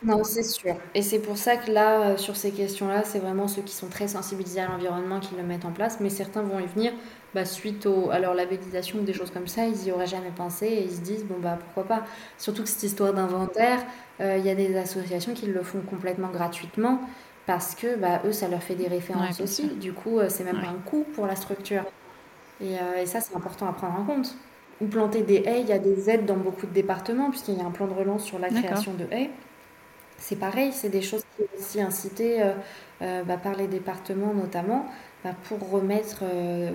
[0.04, 0.74] Non, c'est sûr.
[0.94, 3.88] Et c'est pour ça que là, euh, sur ces questions-là, c'est vraiment ceux qui sont
[3.88, 6.00] très sensibilisés à l'environnement qui le mettent en place.
[6.00, 6.92] Mais certains vont y venir
[7.34, 9.64] bah, suite au, à leur labellisation ou des choses comme ça.
[9.66, 12.04] Ils n'y auraient jamais pensé et ils se disent, bon, bah pourquoi pas.
[12.36, 13.78] Surtout que cette histoire d'inventaire,
[14.20, 17.00] euh, il y a des associations qui le font complètement gratuitement
[17.46, 19.66] parce que bah, eux, ça leur fait des références aussi.
[19.66, 21.84] Du coup, euh, c'est même pas un coût pour la structure.
[22.60, 24.36] Et, euh, et ça, c'est important à prendre en compte.
[24.80, 27.60] Ou planter des haies, il y a des aides dans beaucoup de départements, puisqu'il y
[27.60, 29.30] a un plan de relance sur la création de haies.
[30.18, 32.42] C'est pareil, c'est des choses qui sont aussi incitées
[33.02, 34.86] euh, bah, par les départements notamment
[35.24, 36.22] bah, pour remettre,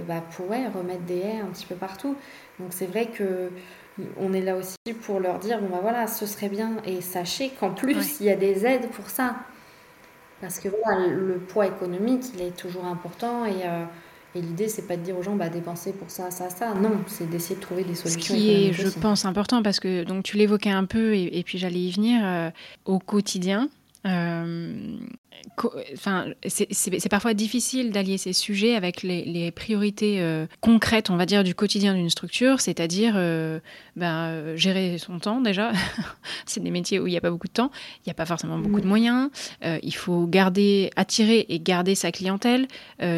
[0.06, 2.16] bah, pour, remettre des haies un petit peu partout.
[2.60, 3.50] Donc c'est vrai que
[4.18, 7.50] on est là aussi pour leur dire bon bah voilà ce serait bien et sachez
[7.50, 9.38] qu'en plus il y a des aides pour ça
[10.42, 13.86] parce que voilà, le poids économique, il est toujours important et, euh,
[14.36, 16.74] et l'idée, c'est pas de dire aux gens, bah, dépenser pour ça, ça, ça.
[16.76, 18.36] Non, c'est d'essayer de trouver des solutions.
[18.36, 21.58] Ce qui est, je pense, important parce que donc tu l'évoquais un peu et, puis
[21.58, 22.52] j'allais y venir euh,
[22.86, 23.70] au quotidien.
[25.94, 31.44] Enfin, c'est parfois difficile d'allier ces sujets avec les, priorités euh, concrètes, on va dire,
[31.44, 33.60] du quotidien d'une structure, c'est-à-dire euh,
[33.96, 35.72] ben, euh, gérer son temps déjà.
[36.46, 38.26] c'est des métiers où il n'y a pas beaucoup de temps, il n'y a pas
[38.26, 38.90] forcément beaucoup de mm.
[38.90, 39.30] moyens.
[39.64, 42.68] il faut garder, attirer et garder sa clientèle,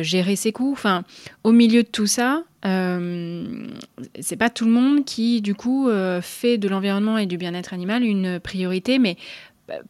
[0.01, 0.71] gérer ses coûts.
[0.71, 1.03] Enfin,
[1.43, 5.89] au milieu de tout ça, c'est pas tout le monde qui, du coup,
[6.21, 9.17] fait de l'environnement et du bien-être animal une priorité, mais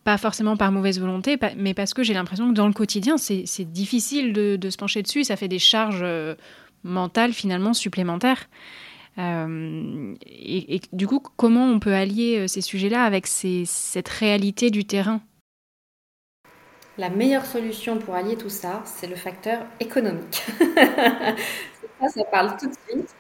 [0.04, 3.72] pas forcément par mauvaise volonté, mais parce que j'ai l'impression que dans le quotidien, c'est
[3.72, 6.36] difficile de, se pencher dessus, ça fait des charges euh,
[6.84, 8.50] mentales finalement supplémentaires.
[9.18, 14.86] Euh, et, du coup, comment on peut allier euh, ces sujets-là avec cette réalité du
[14.86, 15.22] terrain?
[16.98, 20.44] La meilleure solution pour allier tout ça, c'est le facteur économique.
[22.02, 23.16] ça, ça parle tout de suite.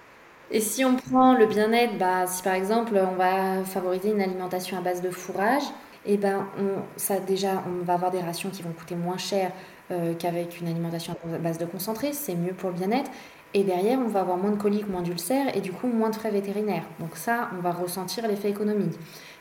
[0.51, 4.77] Et si on prend le bien-être, bah, si par exemple on va favoriser une alimentation
[4.77, 5.63] à base de fourrage,
[6.11, 9.51] eh ben on, déjà, on va avoir des rations qui vont coûter moins cher
[9.91, 13.11] euh, qu'avec une alimentation à base de concentré, c'est mieux pour le bien-être.
[13.53, 16.15] Et derrière, on va avoir moins de coliques, moins d'ulcères et du coup moins de
[16.15, 16.83] frais vétérinaires.
[16.99, 18.93] Donc ça, on va ressentir l'effet économique.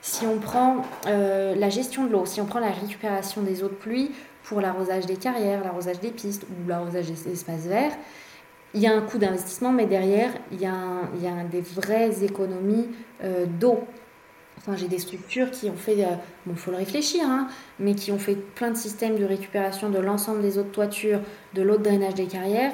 [0.02, 3.68] Si on prend euh, la gestion de l'eau, si on prend la récupération des eaux
[3.68, 4.12] de pluie
[4.44, 7.92] pour l'arrosage des carrières, l'arrosage des pistes ou l'arrosage des espaces verts,
[8.74, 10.74] il y a un coût d'investissement, mais derrière, il y a,
[11.14, 12.88] il y a des vraies économies
[13.24, 13.84] euh, d'eau.
[14.58, 17.46] Enfin, j'ai des structures qui ont fait, il euh, faut le réfléchir, hein,
[17.78, 21.20] mais qui ont fait plein de systèmes de récupération de l'ensemble des eaux de toiture,
[21.54, 22.72] de l'eau de drainage des carrières.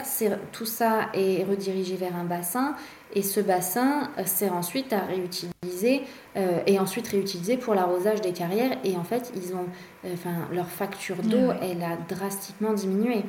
[0.52, 2.74] Tout ça est redirigé vers un bassin
[3.14, 6.04] et ce bassin euh, sert ensuite à réutiliser
[6.36, 8.78] euh, et ensuite réutilisé pour l'arrosage des carrières.
[8.82, 9.66] Et en fait, ils ont,
[10.12, 13.24] enfin, leur facture d'eau, elle a drastiquement diminué.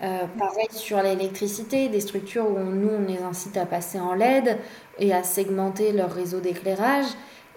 [0.00, 4.58] pareil sur l'électricité, des structures où nous on les incite à passer en LED
[4.98, 7.06] et à segmenter leur réseau d'éclairage.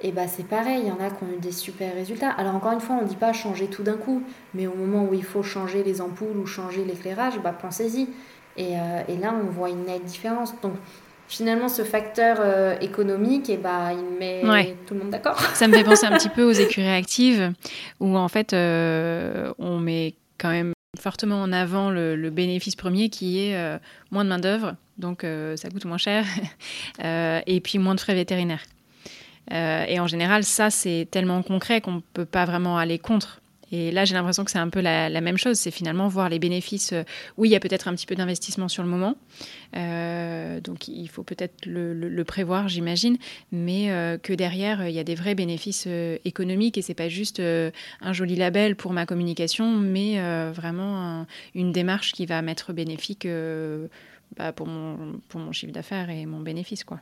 [0.05, 2.29] Et bah c'est pareil, il y en a qui ont eu des super résultats.
[2.29, 4.21] Alors encore une fois, on ne dit pas changer tout d'un coup,
[4.53, 8.07] mais au moment où il faut changer les ampoules ou changer l'éclairage, bah pensez-y.
[8.55, 10.53] Et, euh, et, là, on voit une nette différence.
[10.61, 10.73] Donc
[11.27, 15.39] finalement, ce facteur euh, économique, et bah, il met tout le monde d'accord.
[15.55, 17.51] Ça me fait penser un petit peu aux écuries actives,
[17.99, 23.39] où en fait, euh, on met quand même fortement en avant le, bénéfice premier qui
[23.39, 23.79] est
[24.11, 25.25] moins de main-d'œuvre, donc
[25.55, 26.25] ça coûte moins cher,
[27.03, 28.61] et puis moins de frais vétérinaires.
[29.51, 33.41] Euh, et en général, ça, c'est tellement concret qu'on ne peut pas vraiment aller contre.
[33.71, 35.57] Et là, j'ai l'impression que c'est un peu la, même chose.
[35.57, 36.93] C'est finalement voir les bénéfices.
[36.93, 37.03] Euh,
[37.37, 39.15] oui, il y a peut-être un petit peu d'investissement sur le moment.
[39.75, 43.17] Euh, donc, il faut peut-être le, prévoir, j'imagine.
[43.51, 43.87] Mais
[44.21, 45.87] que derrière, il y a des vrais bénéfices
[46.25, 46.77] économiques.
[46.77, 50.19] Et c'est pas juste un joli label pour ma communication, mais
[50.51, 51.25] vraiment
[51.55, 53.27] une démarche qui va m'être bénéfique
[54.37, 56.83] bah, pour, mon, pour mon chiffre d'affaires et mon bénéfice.
[56.83, 57.01] quoi.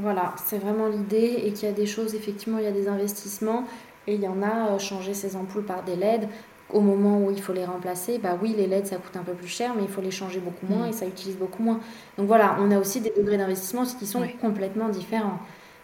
[0.00, 2.88] Voilà, c'est vraiment l'idée et qu'il y a des choses, effectivement, il y a des
[2.88, 3.64] investissements
[4.06, 6.28] et il y en a, euh, changer ces ampoules par des LED
[6.70, 9.32] au moment où il faut les remplacer, bah oui, les LED ça coûte un peu
[9.32, 10.90] plus cher, mais il faut les changer beaucoup moins mm.
[10.90, 11.80] et ça utilise beaucoup moins.
[12.16, 15.38] Donc voilà, on a aussi des degrés d'investissement qui sont complètement différents.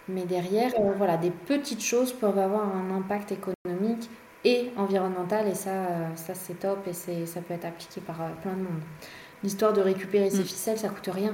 [0.07, 4.09] Mais derrière, euh, voilà, des petites choses peuvent avoir un impact économique
[4.43, 8.53] et environnemental et ça, euh, ça c'est top et ça peut être appliqué par plein
[8.53, 8.81] de monde.
[9.43, 10.45] L'histoire de récupérer ces mm.
[10.45, 11.33] ficelles, ça coûte rien.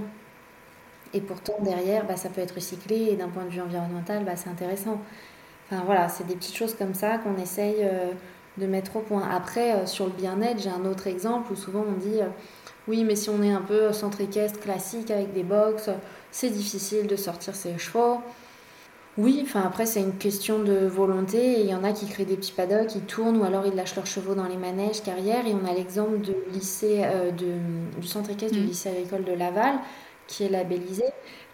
[1.14, 4.36] Et pourtant, derrière, bah, ça peut être recyclé et d'un point de vue environnemental, bah,
[4.36, 5.00] c'est intéressant.
[5.72, 8.12] Enfin voilà, c'est des petites choses comme ça qu'on essaye euh,
[8.58, 9.28] de mettre au point.
[9.30, 12.28] Après, euh, sur le bien-être, j'ai un autre exemple où souvent on dit euh,
[12.88, 15.90] oui, mais si on est un peu centre équestre classique avec des box,
[16.32, 18.18] c'est difficile de sortir ses chevaux.
[19.18, 21.60] Oui, enfin après c'est une question de volonté.
[21.62, 23.96] Il y en a qui créent des petits paddocks, qui tournent ou alors ils lâchent
[23.96, 25.46] leurs chevaux dans les manèges carrière.
[25.46, 27.06] Et on a l'exemple de lycée,
[27.38, 28.68] de, du centre équestre du mmh.
[28.68, 29.76] lycée agricole de Laval
[30.32, 31.04] qui est labellisé,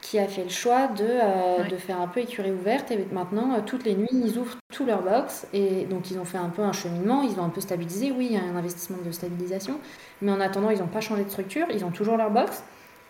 [0.01, 2.91] qui a fait le choix de, euh, de faire un peu écurie ouverte.
[2.91, 5.47] Et maintenant, euh, toutes les nuits, ils ouvrent tous leurs box.
[5.51, 8.13] Et donc, ils ont fait un peu un cheminement, ils ont un peu stabilisé.
[8.15, 9.79] Oui, il y a un investissement de stabilisation.
[10.21, 12.63] Mais en attendant, ils n'ont pas changé de structure, ils ont toujours leur box.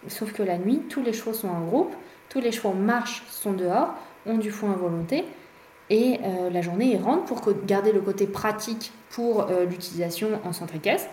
[0.08, 1.94] Sauf que la nuit, tous les chevaux sont en groupe,
[2.30, 3.94] tous les chevaux marchent, sont dehors,
[4.26, 5.26] ont du foin à volonté.
[5.90, 10.76] Et euh, la journée, ils rentrent pour garder le côté pratique pour l'utilisation en centre
[10.76, 11.10] équestre.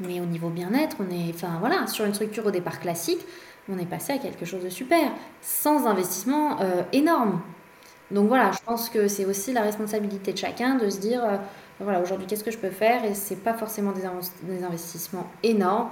[0.00, 3.20] Mais au niveau bien-être, on est enfin, voilà, sur une structure au départ classique
[3.68, 7.40] on est passé à quelque chose de super, sans investissement euh, énorme.
[8.10, 11.36] Donc voilà, je pense que c'est aussi la responsabilité de chacun de se dire, euh,
[11.80, 13.04] voilà, aujourd'hui, qu'est-ce que je peux faire?
[13.04, 14.04] Et c'est pas forcément des,
[14.64, 15.88] investissements énormes.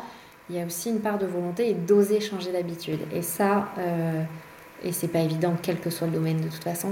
[0.50, 2.98] Il y a aussi une part de volonté et d'oser changer d'habitude.
[3.14, 4.22] Et ça, euh,
[4.82, 6.90] et c'est pas évident, quel que soit le domaine de toute façon,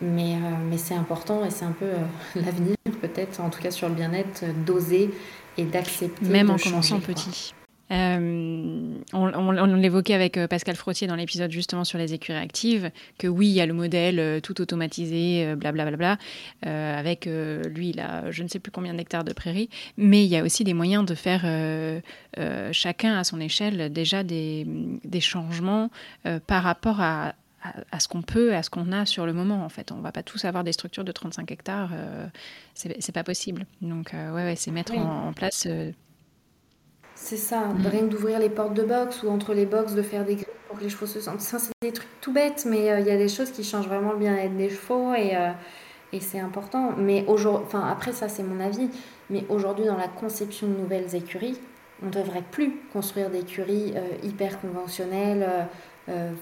[0.00, 0.36] mais,
[0.70, 1.90] mais c'est important et c'est un peu
[2.36, 5.10] l'avenir, peut-être, en tout cas sur le bien-être, d'oser
[5.58, 6.24] et d'accepter.
[6.26, 7.52] Même en commençant petit.
[7.90, 13.26] Euh, on, l'évoquait avec euh, Pascal Frottier dans l'épisode justement sur les écuries actives, que
[13.26, 16.18] oui, il y a le modèle euh, tout automatisé, blablabla,
[16.62, 20.36] avec lui, il a je ne sais plus combien d'hectares de prairies, mais il y
[20.36, 21.42] a aussi des moyens de faire
[22.72, 24.66] chacun à son échelle déjà des,
[25.04, 25.90] des changements
[26.46, 27.34] par rapport à,
[27.90, 29.92] à, ce qu'on peut, à ce qu'on a sur le moment en fait.
[29.92, 31.90] On va pas tous avoir des structures de 35 hectares,
[32.74, 33.66] c'est pas possible.
[33.80, 35.66] Donc ouais, ouais c'est mettre en, place
[37.22, 37.86] c'est ça, mm.
[37.86, 40.46] rien que d'ouvrir les portes de box ou entre les box de faire des grilles
[40.68, 41.40] pour que les chevaux se sentent.
[41.40, 43.88] Ça, c'est des trucs tout bêtes, mais euh, il y a des choses qui changent
[43.88, 45.50] vraiment le bien-être des chevaux et, euh,
[46.12, 46.94] et c'est important.
[46.96, 48.88] Mais aujourd'hui, enfin, après, ça, c'est mon avis.
[49.28, 51.58] Mais aujourd'hui, dans la conception de nouvelles écuries,
[52.02, 55.46] on ne devrait plus construire d'écuries euh, hyper conventionnelles.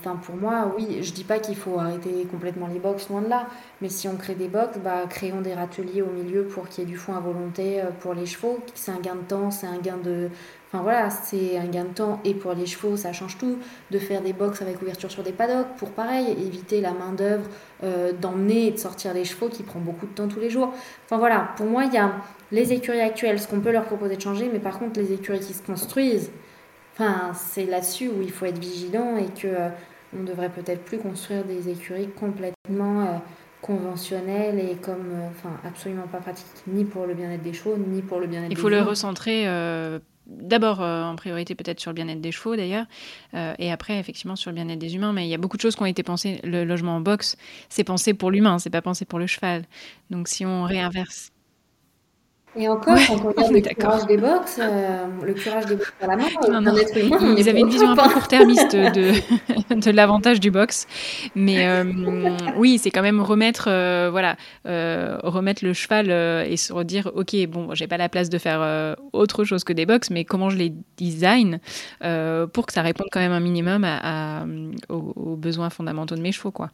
[0.01, 3.29] Enfin, pour moi, oui, je dis pas qu'il faut arrêter complètement les box, loin de
[3.29, 3.49] là.
[3.83, 6.87] Mais si on crée des box, bah, créons des râteliers au milieu pour qu'il y
[6.87, 8.61] ait du fond à volonté pour les chevaux.
[8.75, 10.31] C'est un gain de temps, c'est un gain de,
[10.71, 13.59] Enfin voilà, c'est un gain de temps et pour les chevaux, ça change tout.
[13.91, 17.49] De faire des box avec ouverture sur des paddocks pour pareil, éviter la main-d'œuvre
[17.85, 20.75] euh, d'emmener et de sortir les chevaux qui prend beaucoup de temps tous les jours.
[21.07, 22.13] Enfin voilà, pour moi, il y a
[22.53, 25.41] les écuries actuelles, ce qu'on peut leur proposer de changer, mais par contre, les écuries
[25.41, 26.31] qui se construisent,
[26.93, 29.69] enfin, c'est là-dessus où il faut être vigilant et que euh,
[30.19, 33.03] on devrait peut-être plus construire des écuries complètement.
[33.03, 33.19] Euh,
[33.61, 38.21] conventionnelles et comme enfin absolument pas pratiques ni pour le bien-être des chevaux ni pour
[38.21, 39.49] le bien-être il faut le recentrer
[40.29, 42.85] D'abord, euh, en priorité, peut-être sur le bien-être des chevaux, d'ailleurs,
[43.33, 45.15] euh, et après, effectivement, sur le bien-être des humains.
[45.15, 46.41] Mais il y a beaucoup de choses qui ont été pensées.
[46.45, 47.37] Le logement en box,
[47.71, 49.65] c'est pensé pour l'humain, c'est pas pensé pour le cheval.
[50.11, 51.33] Donc, si on réinverse
[52.59, 56.07] et encore, quand on regarde le curage des box, euh, le curage des box à
[56.09, 56.77] la main, non, non.
[56.77, 59.13] Être humain, ils avaient une vision un peu court-termiste de,
[59.75, 60.87] de l'avantage du box.
[61.37, 61.85] Mais euh,
[62.57, 67.75] oui, c'est quand même remettre, euh, voilà, remettre le cheval et se redire, ok, bon,
[67.75, 70.73] j'ai pas la place de faire autre chose que des box, mais comment je les
[70.97, 71.61] design
[72.53, 74.45] pour que ça réponde quand même un minimum à,
[74.89, 76.71] aux, aux, besoins fondamentaux de mes chevaux, quoi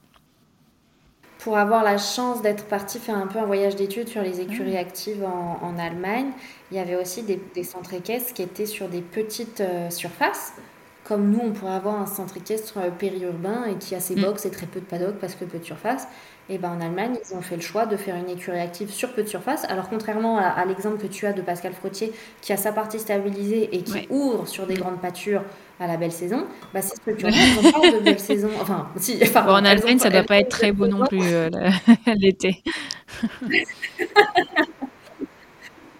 [1.45, 4.79] pour avoir la chance d'être partie faire un peu un voyage d'études sur les écuries
[4.79, 4.81] ah.
[4.81, 6.31] actives en, Allemagne,
[6.71, 10.55] il y avait aussi des, centres équestres qui étaient sur des petites euh, surfaces.
[11.05, 14.23] Comme nous, on pourrait avoir un centre équestre euh, périurbain et qui a ses mm.
[14.23, 16.09] box et très peu de paddock parce que peu de surface.
[16.51, 19.13] Et ben en Allemagne, ils ont fait le choix de faire une écurie active sur
[19.13, 19.65] peu de surface.
[19.65, 23.71] Alors contrairement à, l'exemple que tu as de Pascal Frottier, qui a sa partie stabilisée
[23.73, 25.43] et qui ouvre sur des grandes pâtures
[25.81, 28.51] à la belle saison, bah, c'est structuré, ils n'ont pas de belle saison.
[28.61, 31.49] Enfin, si, enfin, en Allemagne, ça ne doit pas être très beau non plus euh,
[32.15, 32.63] l'été.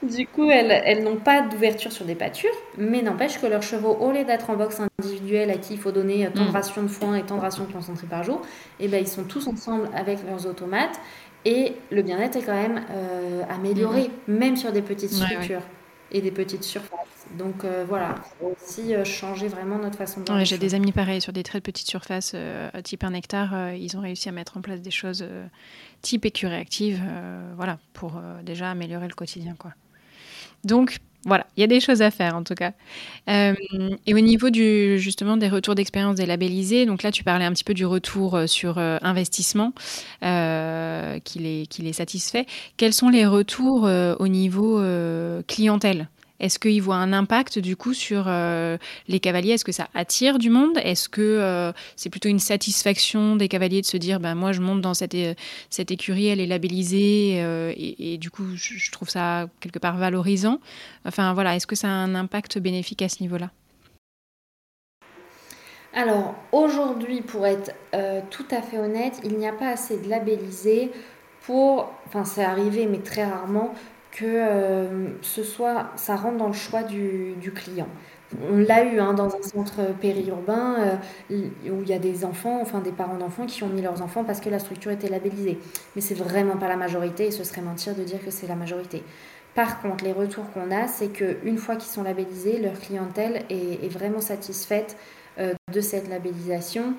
[0.05, 4.13] Du coup, elles, n'ont pas d'ouverture sur des pâtures, mais n'empêche que leurs chevaux, au
[4.13, 6.53] lieu d'être en box individuelle à qui il faut donner tant de mm.
[6.53, 8.43] rations de foin et tant de rations concentrées par jour,
[8.81, 11.01] et eh ben, ils sont tous ensemble avec leurs automates
[11.45, 14.33] et le bien-être est quand même euh, amélioré, mm-hmm.
[14.33, 15.63] même sur des petites structures.
[16.13, 17.27] Et des petites surfaces.
[17.37, 20.45] Donc euh, voilà, il faut aussi euh, changer vraiment notre façon de voir.
[20.45, 22.37] J'ai des amis pareils sur des très petites surfaces,
[22.85, 25.27] type un hectare, ils ont réussi à mettre en place des choses
[26.03, 27.01] type écurie active,
[27.57, 29.55] voilà, pour déjà améliorer le quotidien.
[29.59, 29.73] quoi.
[30.65, 32.73] Donc, voilà, il y a des choses à faire en tout cas.
[33.31, 33.55] Euh,
[34.07, 37.53] et au niveau du, justement des retours d'expérience des labellisés, donc là tu parlais un
[37.53, 39.73] petit peu du retour euh, sur euh, investissement
[40.21, 42.47] qui, les, qui les satisfait.
[42.77, 43.89] Quels sont les retours
[44.19, 44.83] au niveau
[45.47, 46.09] clientèle?
[46.45, 48.77] Est-ce qu'ils voient un impact du coup sur euh,
[49.09, 49.53] les cavaliers?
[49.53, 50.77] Est-ce que ça attire du monde?
[50.77, 54.61] Est-ce que euh, c'est plutôt une satisfaction des cavaliers de se dire ben, moi je
[54.61, 55.17] monte dans cette,
[55.71, 60.61] cette écurie, elle est labellisée euh, et, du coup je, trouve ça quelque part valorisant.
[61.07, 63.51] Enfin voilà, est-ce que ça a un impact bénéfique à ce niveau-là?
[65.95, 67.73] Alors aujourd'hui, pour être
[68.29, 70.91] tout à fait honnête, il n'y a pas assez de labellisés
[71.41, 73.73] pour, enfin c'est arrivé mais très rarement,
[74.15, 77.89] que euh, ce soit, ça rentre dans le choix du, client.
[78.51, 80.99] On l'a eu hein, dans un centre périurbain
[81.31, 84.03] euh, où il y a des enfants, enfin des parents d'enfants qui ont mis leurs
[84.03, 85.59] enfants parce que la structure était labellisée.
[85.95, 88.57] Mais c'est vraiment pas la majorité et ce serait mentir de dire que c'est la
[88.57, 89.03] majorité.
[89.55, 93.89] Par contre, les retours qu'on a, c'est qu'une fois qu'ils sont labellisés, leur clientèle est,
[93.89, 94.97] vraiment satisfaite
[95.39, 96.95] euh, de cette labellisation.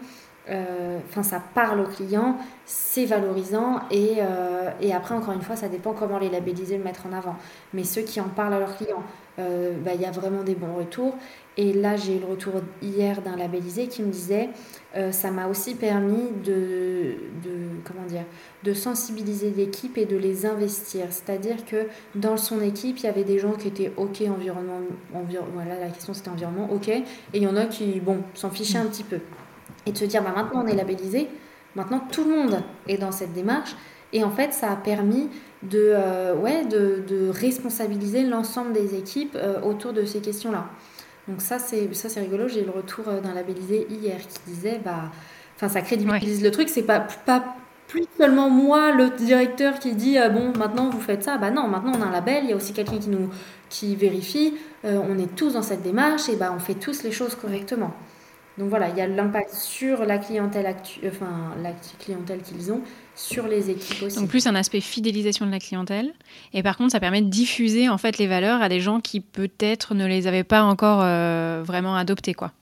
[0.47, 5.55] Euh, enfin ça parle au client, c'est valorisant et, euh, et, après encore une fois
[5.55, 7.35] ça dépend comment les labelliser, le mettre en avant.
[7.73, 9.01] Mais ceux qui en parlent à leurs clients,
[9.39, 11.15] euh, bah, il y a vraiment des bons retours.
[11.57, 14.49] Et là j'ai eu le retour hier d'un labellisé qui me disait
[15.11, 18.23] ça m'a aussi permis de, de, comment dire,
[18.63, 21.07] de sensibiliser l'équipe et de les investir.
[21.09, 24.79] C'est-à-dire que dans son équipe, il y avait des gens qui étaient OK environnement,
[25.53, 28.77] voilà la question c'était environnement, OK, et il y en a qui bon s'en fichaient
[28.77, 29.19] un petit peu
[29.85, 31.27] et de se dire bah, maintenant on est labellisé,
[31.75, 33.75] maintenant tout le monde est dans cette démarche.
[34.13, 35.29] Et en fait, ça a permis
[35.63, 40.67] de, euh, ouais, de, de responsabiliser l'ensemble des équipes euh, autour de ces questions-là.
[41.27, 42.47] Donc ça, c'est ça c'est rigolo.
[42.47, 45.11] J'ai eu le retour d'un labellisé hier qui disait, bah,
[45.55, 46.69] enfin, ça crédibilise le truc.
[46.69, 47.43] C'est pas, pas
[47.87, 51.37] plus seulement moi, le directeur, qui dit ah bon, maintenant vous faites ça.
[51.37, 52.43] Bah non, maintenant on a un label.
[52.43, 53.29] Il y a aussi quelqu'un qui nous
[53.69, 54.53] qui vérifie.
[54.83, 57.93] on est tous dans cette démarche et bah on fait tous les choses correctement.
[58.57, 60.73] Donc voilà, il y a l'impact sur la clientèle,
[61.05, 62.81] enfin, la clientèle qu'ils ont,
[63.13, 64.17] sur les équipes aussi.
[64.17, 66.13] Donc plus un aspect fidélisation de la clientèle.
[66.53, 69.19] Et par contre, ça permet de diffuser en fait les valeurs à des gens qui
[69.19, 72.33] peut-être ne les avaient pas encore euh, vraiment adoptées.
[72.33, 72.53] Quoi.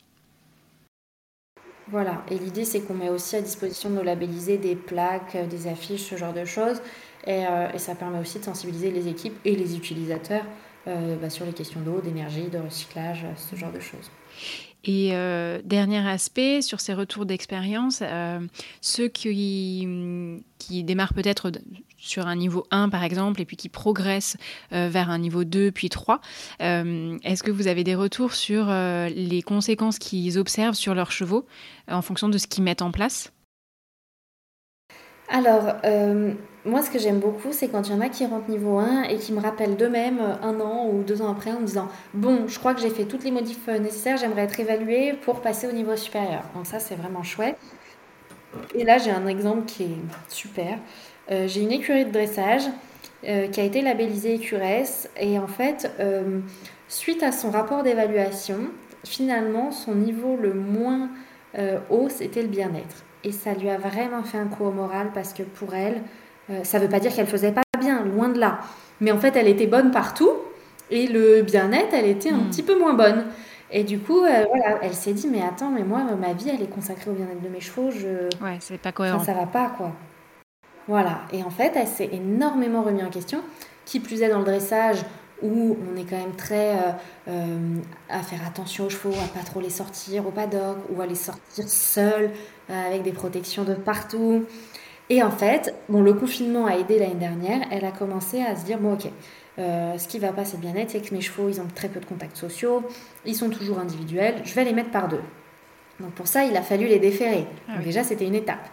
[1.89, 5.45] Voilà, et l'idée c'est qu'on met aussi à disposition de nos labellisés des plaques, euh,
[5.45, 6.81] des affiches, ce genre de choses.
[7.27, 10.43] Et, euh, et ça permet aussi de sensibiliser les équipes et les utilisateurs
[10.85, 14.11] bah, sur les questions d'eau, d'énergie, de recyclage, ce genre de choses.
[14.86, 18.39] Et euh, dernier aspect, sur ces retours d'expérience, euh,
[18.81, 19.88] ceux qui,
[20.57, 21.51] qui démarrent peut-être
[21.97, 24.36] sur un niveau 1 par exemple, et puis qui progressent
[24.73, 26.19] euh, vers un niveau 2 puis 3,
[26.59, 31.45] est-ce que vous avez des retours sur les conséquences qu'ils observent sur leurs chevaux
[31.89, 33.31] en fonction de ce qu'ils mettent en place?
[35.30, 36.34] Alors, euh,
[36.65, 39.03] moi, ce que j'aime beaucoup, c'est quand il y en a qui rentrent niveau 1
[39.03, 41.88] et qui me rappellent d'eux-mêmes euh, un an ou deux ans après en me disant
[42.13, 45.41] Bon, je crois que j'ai fait toutes les modifs euh, nécessaires, j'aimerais être évalué pour
[45.41, 46.43] passer au niveau supérieur.
[46.55, 47.57] Donc, ça, c'est vraiment chouette.
[48.76, 49.97] Et là, j'ai un exemple qui est
[50.28, 50.78] super.
[51.28, 52.61] j'ai une écurie de dressage
[53.24, 55.09] qui a été labellisée Écuresse.
[55.19, 55.91] Et en fait,
[56.88, 58.59] suite à son rapport d'évaluation,
[59.05, 61.09] finalement, son niveau le moins
[61.89, 65.34] haut, c'était le bien-être et ça lui a vraiment fait un coup au moral parce
[65.34, 66.01] que pour elle,
[66.49, 68.59] euh, ça ne veut pas dire qu'elle faisait pas bien, loin de là.
[68.99, 70.32] Mais en fait, elle était bonne partout
[70.91, 72.49] et le bien-être, elle était un hmm.
[72.49, 73.26] petit peu moins bonne.
[73.71, 76.61] Et du coup, euh, voilà, elle s'est dit, mais attends, mais moi, ma vie, elle
[76.61, 77.89] est consacrée au bien-être de mes chevaux.
[77.89, 78.30] Je...
[78.43, 79.19] Ouais, c'est pas cohérent.
[79.19, 79.91] Ça, ça va pas, quoi.
[80.88, 81.21] Voilà.
[81.32, 83.39] Et en fait, elle s'est énormément remise en question.
[83.86, 84.99] Qui plus est dans le dressage,
[85.43, 86.91] où on est quand même très euh,
[87.27, 87.77] euh,
[88.09, 91.15] à faire attention aux chevaux, à pas trop les sortir au paddock ou à les
[91.15, 92.31] sortir seuls
[92.69, 94.45] euh, avec des protections de partout.
[95.09, 97.59] Et en fait, bon, le confinement a aidé l'année dernière.
[97.71, 99.09] Elle a commencé à se dire bon, ok,
[99.57, 102.05] ce qui va pas, c'est bien-être, c'est que mes chevaux, ils ont très peu de
[102.05, 102.83] contacts sociaux,
[103.25, 104.35] ils sont toujours individuels.
[104.45, 105.21] Je vais les mettre par deux.
[105.99, 107.45] Donc pour ça, il a fallu les déférer.
[107.67, 108.67] Ah déjà, c'était une étape.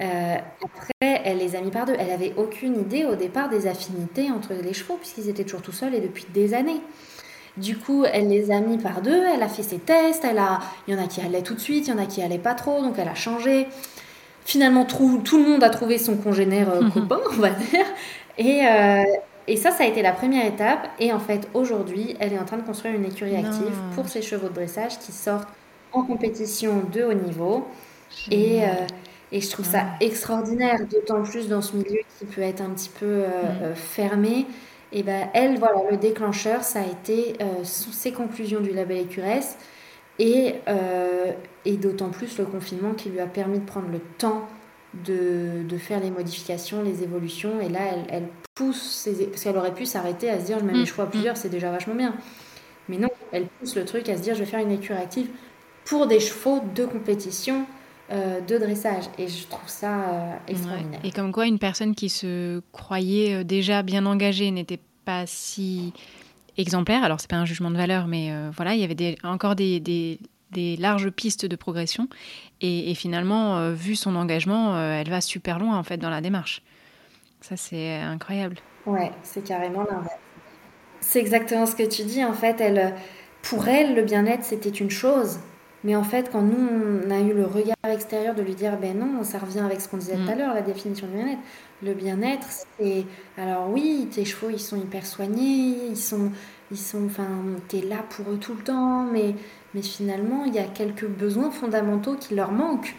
[0.00, 1.94] Euh, après, elle les a mis par deux.
[1.98, 5.72] Elle avait aucune idée au départ des affinités entre les chevaux, puisqu'ils étaient toujours tout
[5.72, 6.80] seuls et depuis des années.
[7.56, 10.60] Du coup, elle les a mis par deux, elle a fait ses tests, elle a...
[10.86, 12.36] il y en a qui allaient tout de suite, il y en a qui allaient
[12.36, 13.66] pas trop, donc elle a changé.
[14.44, 17.86] Finalement, tout, tout le monde a trouvé son congénère euh, copain, on va dire.
[18.36, 19.02] Et, euh,
[19.46, 20.86] et, ça, ça a été la première étape.
[21.00, 24.20] Et en fait, aujourd'hui, elle est en train de construire une écurie active pour ses
[24.20, 25.48] chevaux de dressage qui sortent
[25.92, 27.66] en compétition de haut niveau.
[28.30, 28.60] Et,
[29.32, 32.90] et je trouve ça extraordinaire, d'autant plus dans ce milieu qui peut être un petit
[32.90, 33.62] peu euh, mm.
[33.62, 34.46] euh, fermé.
[34.92, 39.58] Et ben elle, voilà, le déclencheur, ça a été euh, ses conclusions du label Écuresse
[40.18, 40.54] et,
[41.66, 44.48] et d'autant plus le confinement qui lui a permis de prendre le temps
[45.04, 47.60] de, de faire les modifications, les évolutions.
[47.60, 50.64] Et là, elle, elle pousse, ses, parce qu'elle aurait pu s'arrêter à se dire je
[50.64, 50.86] mets mes mm.
[50.86, 51.38] choix à plusieurs, mm.
[51.38, 52.14] c'est déjà vachement bien.
[52.88, 55.28] Mais non, elle pousse le truc à se dire je vais faire une écurie active
[55.84, 57.66] pour des chevaux de compétition
[58.12, 59.04] euh, de dressage.
[59.18, 61.00] Et je trouve ça euh, extraordinaire.
[61.02, 65.92] Et comme quoi, une personne qui se croyait euh, déjà bien engagée n'était pas si
[66.56, 67.02] exemplaire.
[67.02, 70.18] Alors, c'est pas un jugement de valeur, mais voilà, il y avait encore des,
[70.78, 72.08] larges pistes de progression.
[72.60, 76.62] Et, finalement, vu son engagement, elle va super loin en fait dans la démarche.
[77.40, 78.56] Ça, c'est incroyable.
[78.86, 80.14] Ouais, c'est carrément l'inverse.
[81.00, 82.24] C'est exactement ce que tu dis.
[82.24, 82.94] En fait, elle,
[83.42, 85.38] pour elle, le bien-être, c'était une chose.
[85.86, 86.68] Mais en fait, quand nous,
[87.06, 89.88] on a eu le regard extérieur de lui dire, ben non, ça revient avec ce
[89.88, 90.38] qu'on disait tout à mm.
[90.38, 91.38] l'heure, la définition du bien-être.
[91.80, 93.04] Le bien-être, c'est.
[93.38, 96.32] Alors oui, tes chevaux, ils sont hyper soignés, ils sont.
[96.72, 97.28] Ils sont enfin,
[97.68, 99.36] t'es là pour eux tout le temps, mais,
[99.74, 102.96] mais finalement, il y a quelques besoins fondamentaux qui leur manquent.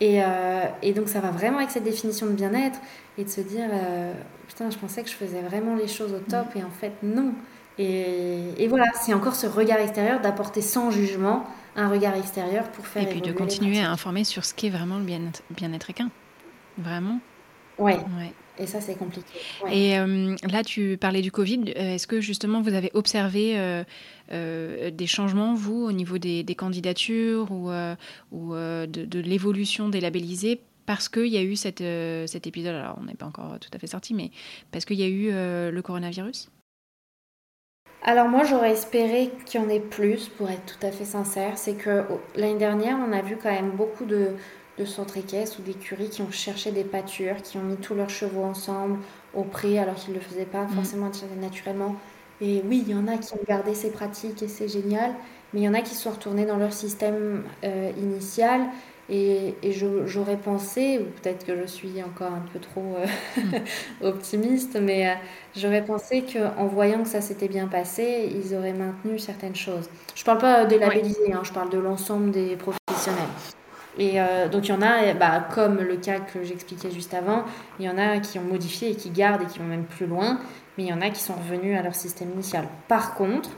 [0.00, 2.78] Et, euh, et donc, ça va vraiment avec cette définition de bien-être
[3.18, 4.14] et de se dire, euh,
[4.48, 6.58] putain, je pensais que je faisais vraiment les choses au top, mm.
[6.58, 7.34] et en fait, non.
[7.76, 11.44] Et, et voilà, c'est encore ce regard extérieur d'apporter sans jugement
[11.76, 13.02] un regard extérieur pour faire.
[13.02, 16.10] Et puis de continuer à informer sur ce qu'est vraiment le bien-être bien équin.
[16.78, 17.20] Vraiment.
[17.78, 17.96] Ouais.
[17.96, 18.32] ouais.
[18.58, 19.26] Et ça, c'est compliqué.
[19.70, 21.74] Et euh, là, tu parlais du Covid.
[21.76, 27.50] Euh, est-ce que justement, vous avez observé euh, des changements, vous, au niveau des, candidatures
[27.50, 27.70] ou,
[28.30, 30.60] ou de, de l'évolution des labellisés?
[30.86, 31.82] Parce qu'il y a eu cette,
[32.26, 34.30] cet épisode, alors on n'est pas encore tout à fait sorti, mais
[34.70, 35.30] parce qu'il y a eu
[35.72, 36.50] le coronavirus?
[38.04, 41.56] Alors moi j'aurais espéré qu'il y en ait plus pour être tout à fait sincère.
[41.56, 44.28] C'est que oh, l'année dernière on a vu quand même beaucoup de,
[44.78, 48.10] de centres équestres ou d'écuries qui ont cherché des pâtures, qui ont mis tous leurs
[48.10, 48.98] chevaux ensemble
[49.34, 50.68] au pré alors qu'ils ne le faisaient pas mm.
[50.68, 51.96] forcément naturellement.
[52.40, 55.12] Et oui, il y en a qui ont gardé ces pratiques et c'est génial.
[55.52, 57.44] mais il y en a qui sont retournés dans leur système
[57.96, 58.60] initial
[59.10, 59.54] et,
[60.06, 64.04] j'aurais pensé, ou peut-être que je suis encore un peu trop euh, hmm.
[64.06, 65.14] optimiste, mais euh,
[65.54, 69.90] j'aurais pensé qu'en voyant que ça s'était bien passé, ils auraient maintenu certaines choses.
[70.14, 73.28] Je ne parle pas des labellisés, hein, je parle de l'ensemble des professionnels.
[73.98, 77.44] Et euh, donc il y en a, bah, comme le cas que j'expliquais juste avant,
[77.78, 80.06] il y en a qui ont modifié et qui gardent et qui vont même plus
[80.06, 80.40] loin,
[80.76, 82.66] mais il y en a qui sont revenus à leur système initial.
[82.88, 83.50] Par contre,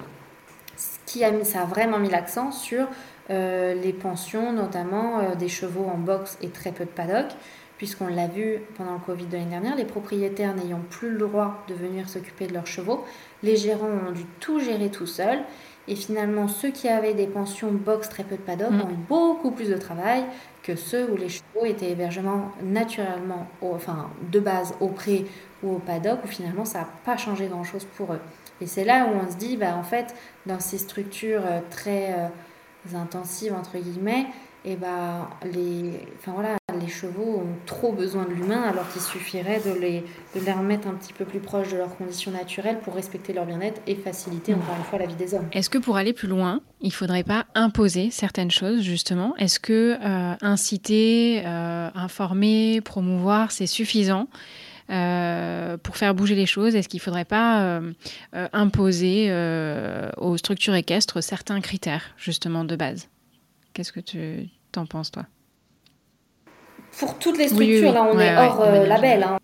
[0.76, 2.86] ce qui a mis, ça a vraiment mis l'accent sur
[3.30, 7.26] euh, les pensions, notamment euh, des chevaux en boxe et très peu de paddock,
[7.76, 11.64] puisqu'on l'a vu pendant le Covid de l'année dernière, les propriétaires n'ayant plus le droit
[11.68, 13.04] de venir s'occuper de leurs chevaux,
[13.42, 15.40] les gérants ont dû tout gérer tout seuls.
[15.88, 18.80] Et finalement, ceux qui avaient des pensions box très peu de paddock mm.
[18.80, 20.24] ont eu beaucoup plus de travail
[20.62, 25.26] que ceux où les chevaux étaient hébergement naturellement, enfin de base au pré
[25.62, 28.20] ou au paddock, où finalement ça n'a pas changé grand-chose pour eux.
[28.60, 30.14] Et c'est là où on se dit, bah, en fait,
[30.46, 32.14] dans ces structures euh, très
[32.94, 34.26] intensives, entre guillemets,
[34.64, 39.60] et ben, les, enfin, voilà, les chevaux ont trop besoin de l'humain alors qu'il suffirait
[39.64, 42.94] de les, de les remettre un petit peu plus proches de leurs conditions naturelles pour
[42.94, 45.46] respecter leur bien-être et faciliter encore une fois la vie des hommes.
[45.52, 49.34] Est-ce que pour aller plus loin, il ne faudrait pas imposer certaines choses justement?
[49.36, 54.26] Est-ce que euh, inciter, euh, informer, promouvoir, c'est suffisant?
[54.88, 57.92] Pour faire bouger les choses Est-ce qu'il ne faudrait pas euh,
[58.34, 59.30] euh, imposer
[60.16, 63.08] aux structures équestres certains critères, justement, de base?
[63.72, 65.26] Qu'est-ce que tu t'en penses, toi?
[66.98, 69.22] Pour toutes les structures, là, on est hors label.
[69.22, 69.38] Hein.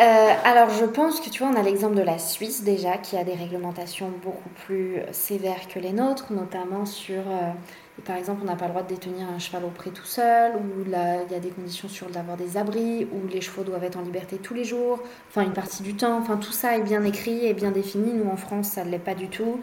[0.00, 3.24] Alors je pense que tu vois, on a l'exemple de la Suisse déjà, qui a
[3.24, 7.22] des réglementations beaucoup plus sévères que les nôtres, notamment sur
[8.04, 10.52] par exemple, on n'a pas le droit de détenir un cheval au pré tout seul,
[10.56, 10.94] ou il y
[11.34, 14.54] a des conditions sur d'avoir des abris, où les chevaux doivent être en liberté tous
[14.54, 16.18] les jours, enfin une partie du temps.
[16.18, 18.12] Enfin, tout ça est bien écrit et bien défini.
[18.12, 19.60] Nous, en France, ça ne l'est pas du tout.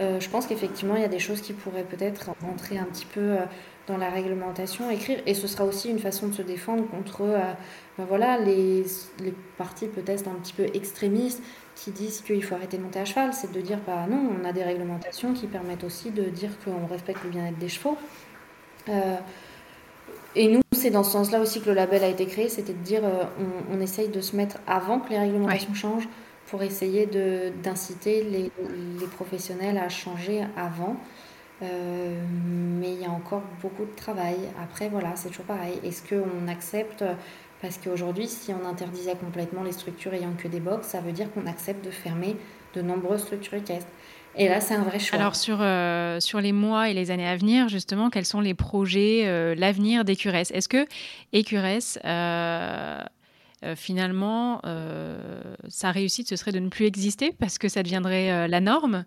[0.00, 3.06] Euh, je pense qu'effectivement, il y a des choses qui pourraient peut-être rentrer un petit
[3.06, 3.44] peu euh,
[3.86, 7.52] dans la réglementation, écrire, et ce sera aussi une façon de se défendre contre euh,
[7.98, 8.84] ben voilà, les,
[9.20, 11.42] les partis peut-être un petit peu extrémistes
[11.74, 14.44] qui disent qu'il faut arrêter de monter à cheval, c'est de dire bah non, on
[14.48, 17.96] a des réglementations qui permettent aussi de dire qu'on respecte le bien-être des chevaux.
[18.88, 19.16] Euh,
[20.36, 22.78] et nous, c'est dans ce sens-là aussi que le label a été créé, c'était de
[22.78, 23.24] dire euh,
[23.72, 26.08] on, essaye de se mettre avant que les réglementations changent
[26.46, 27.06] pour essayer
[27.62, 28.50] d'inciter les,
[29.00, 30.96] les, professionnels à changer avant.
[31.62, 32.20] Euh,
[32.80, 34.36] mais il y a encore beaucoup de travail.
[34.62, 35.78] Après, voilà, c'est toujours pareil.
[35.84, 37.04] Est-ce qu'on accepte
[37.62, 41.32] parce qu'aujourd'hui, si on interdisait complètement les structures ayant que des box, ça veut dire
[41.32, 42.36] qu'on accepte de fermer
[42.74, 43.88] de nombreuses structures équestres.
[44.36, 45.18] Et là, c'est un vrai choix.
[45.18, 48.52] Alors, sur, euh, sur les mois et les années à venir, justement, quels sont les
[48.52, 50.50] projets, euh, l'avenir d'Écurès?
[50.50, 50.86] Est-ce que
[51.32, 53.00] Écurès, euh,
[53.76, 54.60] finalement,
[55.68, 59.06] sa réussite, ce serait de ne plus exister parce que ça deviendrait la norme?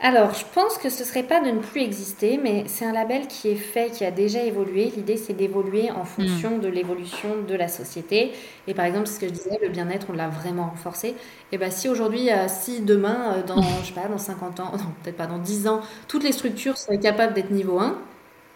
[0.00, 3.28] Alors, je pense que ce serait pas de ne plus exister, mais c'est un label
[3.28, 4.92] qui est fait, qui a déjà évolué.
[4.96, 6.60] L'idée, c'est d'évoluer en fonction hmm.
[6.60, 8.32] de l'évolution de la société.
[8.66, 11.14] Et par exemple, ce que je disais, le bien-être, on l'a vraiment renforcé.
[11.52, 14.84] Et bien, si aujourd'hui, si demain, euh, dans, je sais pas, dans 50 ans, non,
[15.02, 17.96] peut-être pas dans 10 ans, toutes les structures seraient capables d'être niveau 1,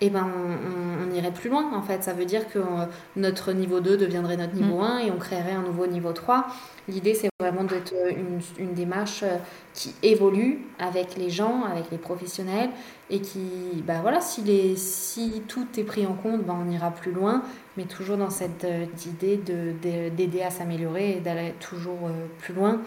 [0.00, 2.04] eh ben, on, irait plus loin en fait.
[2.04, 2.86] Ça veut dire que euh,
[3.16, 5.06] notre niveau 2 deviendrait notre niveau 1 mm.
[5.06, 6.46] et on créerait un nouveau niveau 3.
[6.86, 9.36] L'idée, c'est vraiment d'être euh, une, une, démarche euh,
[9.74, 12.70] qui évolue avec les gens, avec les professionnels
[13.10, 16.92] et qui, bah voilà, si, les, si tout est pris en compte, ben, on ira
[16.92, 17.42] plus loin,
[17.76, 18.66] mais toujours dans cette
[19.06, 22.80] idée d'aider à s'améliorer et d'aller toujours plus loin.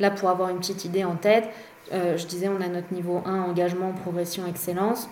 [0.00, 1.48] Là, pour avoir une petite idée en tête,
[1.92, 5.08] je disais, on a notre niveau 1, engagement, progression, excellence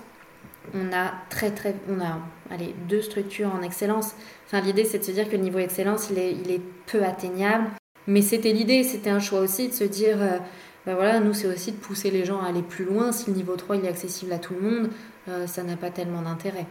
[0.74, 2.18] on a très très on a
[2.50, 4.12] allez, deux structures en excellence.
[4.46, 7.66] Enfin l'idée c'est de se dire que le niveau excellence il est, peu atteignable.
[8.06, 10.38] Mais c'était l'idée, c'était un choix aussi de se dire euh,
[10.86, 13.12] ben voilà, nous c'est aussi de pousser les gens à aller plus loin.
[13.12, 14.90] Si le niveau 3 il est accessible à tout le monde,
[15.28, 16.66] euh, ça n'a pas tellement d'intérêt.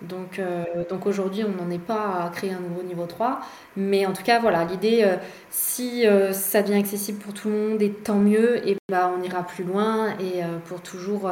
[0.00, 3.40] Donc, euh, donc aujourd'hui, on n'en est pas à créer un nouveau niveau 3.
[3.76, 5.08] Mais en tout cas, voilà, l'idée,
[5.48, 9.46] si ça devient accessible pour tout le monde, et tant mieux, et ben, on ira
[9.46, 11.30] plus loin et pour toujours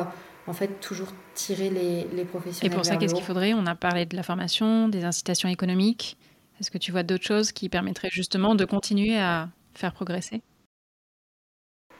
[0.51, 2.72] en fait, toujours tirer les, les professionnels.
[2.72, 3.55] Et pour ça, qu'est-ce qu'il faudrait?
[3.55, 6.16] On a parlé de la formation, des incitations économiques.
[6.61, 10.42] Est-ce que tu vois d'autres choses qui permettraient justement de continuer à faire progresser?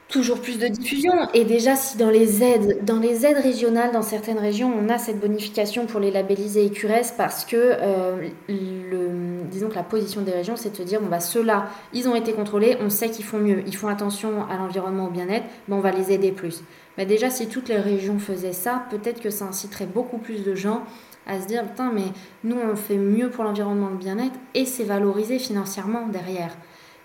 [0.09, 1.13] Toujours plus de diffusion.
[1.33, 4.97] Et déjà, si dans les aides, dans les aides régionales, dans certaines régions, on a
[4.97, 10.33] cette bonification pour les labellisés EQRS parce que, euh, le, disons que la position des
[10.33, 13.23] régions, c'est de se dire, bon, bah, ceux-là, ils ont été contrôlés, on sait qu'ils
[13.23, 16.61] font mieux, ils font attention à l'environnement, au bien-être, on va les aider plus.
[16.97, 20.55] Mais déjà, si toutes les régions faisaient ça, peut-être que ça inciterait beaucoup plus de
[20.55, 20.83] gens
[21.27, 22.05] à se dire, putain, mais
[22.43, 26.55] nous, on fait mieux pour l'environnement, le bien-être, et c'est valorisé financièrement derrière.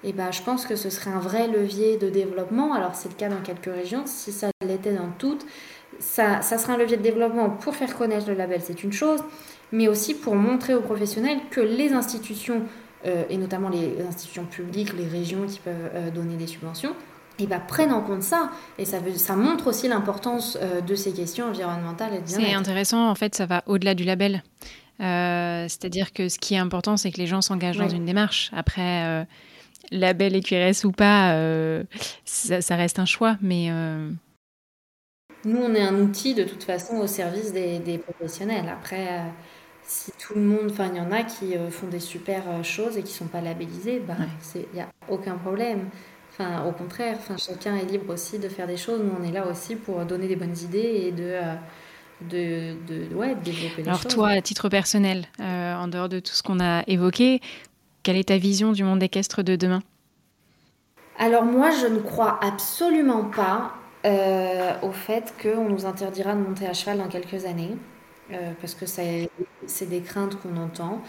[0.04, 2.74] et ben, je pense que ce serait un vrai levier de développement.
[2.74, 5.44] Alors c'est le cas dans quelques régions, si ça l'était dans toutes,
[5.98, 9.22] ça, ça serait un levier de développement pour faire connaître le label, c'est une chose,
[9.72, 12.62] mais aussi pour montrer aux professionnels que les institutions,
[13.06, 16.94] euh, et notamment les institutions publiques, les régions qui peuvent euh, donner des subventions,
[17.38, 18.50] et ben, prennent en compte ça.
[18.78, 22.54] Et ça, veut, ça montre aussi l'importance euh, de ces questions environnementales et de C'est
[22.54, 24.42] intéressant, en fait, ça va au-delà du label.
[24.98, 28.50] C'est-à-dire que ce qui est important, c'est que les gens s'engagent dans une démarche.
[28.56, 29.26] Après,
[29.90, 31.36] label EQRS ou pas,
[32.24, 33.70] ça, ça, reste un choix, mais
[35.46, 38.68] nous, on est un outil de toute façon au service des, professionnels.
[38.68, 39.28] Après, euh,
[39.84, 42.64] si tout le monde, enfin, il y en a qui euh, font des super euh,
[42.64, 44.16] choses et qui ne sont pas labellisés, bah,
[44.56, 45.88] il n'y a aucun problème.
[46.38, 49.00] Enfin, au contraire, enfin, chacun est libre aussi de faire des choses.
[49.00, 51.38] Nous, on est là aussi pour donner des bonnes idées et de,
[52.20, 56.42] de, de, ouais, développer les Alors, toi, à titre personnel, en dehors de tout ce
[56.42, 57.40] qu'on a évoqué,
[58.02, 59.82] quelle est ta vision du monde équestre de demain?
[61.18, 63.72] Alors, moi, je ne crois absolument pas
[64.04, 67.76] euh, au fait qu'on nous interdira de monter à cheval dans quelques années,
[68.30, 69.28] euh, parce que c'est
[69.88, 71.00] des craintes qu'on entend.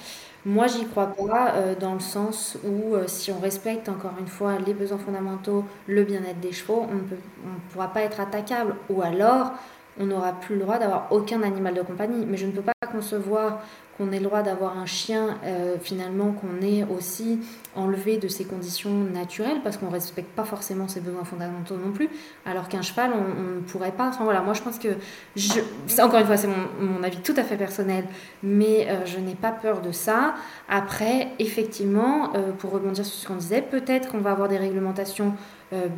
[0.45, 4.57] Moi, j'y crois pas euh, dans le sens où si on respecte encore une fois
[4.65, 8.75] les besoins fondamentaux, le bien-être des chevaux, on ne pourra pas être attaquable.
[8.89, 9.51] Ou alors,
[9.99, 12.25] on n'aura plus le droit d'avoir aucun animal de compagnie.
[12.25, 13.61] Mais je ne peux pas concevoir
[13.97, 17.39] qu'on ait le droit d'avoir un chien, euh, finalement, qu'on ait aussi
[17.75, 21.91] enlevé de ses conditions naturelles, parce qu'on ne respecte pas forcément ses besoins fondamentaux non
[21.91, 22.09] plus,
[22.45, 24.07] alors qu'un cheval, on ne pourrait pas.
[24.07, 24.89] Enfin voilà, moi je pense que,
[25.35, 25.59] je,
[26.01, 28.05] encore une fois, c'est mon, avis tout à fait personnel,
[28.43, 30.35] mais euh, je n'ai pas peur de ça.
[30.69, 35.33] Après, effectivement, euh, pour rebondir sur ce qu'on disait, peut-être qu'on va avoir des réglementations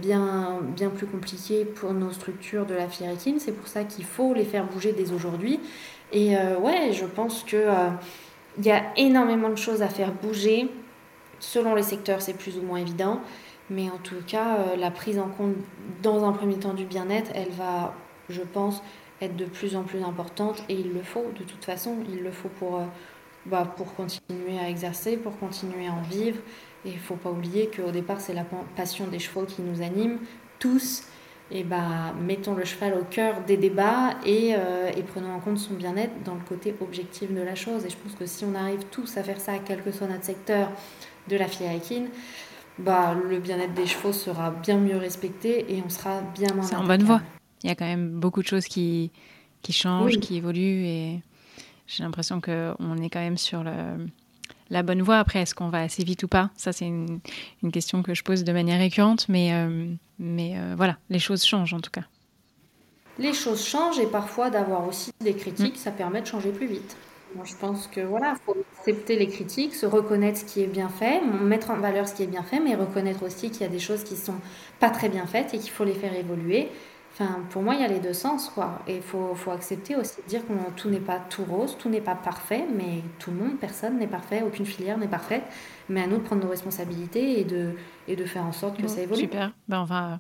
[0.02, 0.60] bien,
[0.96, 3.38] plus compliquées pour nos structures de la équine.
[3.38, 5.60] C'est pour ça qu'il faut les faire bouger dès aujourd'hui.
[6.12, 7.90] Et euh, ouais, je pense que euh,
[8.58, 10.70] il y a énormément de choses à faire bouger.
[11.40, 13.22] Selon les secteurs, c'est plus ou moins évident.
[13.70, 15.56] Mais en tout cas, euh, la prise en compte
[16.02, 17.94] dans un premier temps du bien-être, elle va,
[18.30, 18.82] je pense,
[19.22, 20.64] être de plus en plus importante.
[20.70, 21.98] Et il le faut, de toute façon.
[22.10, 22.82] Il le faut pour,
[23.46, 26.40] bah, pour continuer à exercer, pour continuer à en vivre.
[26.86, 28.46] Et il ne faut pas oublier qu'au départ, c'est la
[28.76, 30.20] passion des chevaux qui nous anime
[30.58, 31.04] tous
[31.52, 35.58] et bah, mettons le cheval au cœur des débats et, euh, et prenons en compte
[35.58, 37.86] son bien-être dans le côté objectif de la chose.
[37.86, 40.26] Et je pense que si on arrive tous à faire ça, quel que soit notre
[40.26, 40.72] secteur
[41.28, 42.10] de la équine,
[42.78, 46.64] bah, le bien-être des chevaux sera bien mieux respecté et on sera bien moins.
[46.64, 47.22] C'est en bonne voie.
[47.64, 49.12] Il y a quand même beaucoup de choses qui,
[49.62, 51.22] qui changent, qui évoluent et
[51.88, 53.72] j'ai l'impression qu'on est quand même sur le,
[54.70, 55.18] la bonne voie.
[55.18, 56.50] Après, est-ce qu'on va assez vite ou pas?
[56.56, 57.20] Ça, c'est une,
[57.64, 59.88] une, question que je pose de manière récurrente, mais, euh,
[60.20, 62.04] mais euh, voilà, les choses changent en tout cas.
[63.18, 65.80] Les choses changent et parfois d'avoir aussi des critiques, mm.
[65.80, 66.96] ça permet de changer plus vite.
[67.36, 70.90] Moi, je pense que voilà, faut accepter les critiques, se reconnaître ce qui est bien
[70.90, 73.70] fait, mettre en valeur ce qui est bien fait, mais reconnaître aussi qu'il y a
[73.70, 74.40] des choses qui sont
[74.80, 76.70] pas très bien faites et qu'il faut les faire évoluer.
[77.22, 78.80] Enfin, pour moi, il y a les deux sens, quoi.
[78.88, 81.90] Et il faut, faut, accepter aussi de dire que tout n'est pas tout rose, tout
[81.90, 85.44] n'est pas parfait, mais tout le monde, personne n'est parfait, aucune filière n'est parfaite.
[85.90, 87.74] Mais à nous de prendre nos responsabilités et de,
[88.08, 89.20] et de faire en sorte que ça évolue.
[89.20, 89.52] Super.
[89.68, 90.20] Ben, on, va,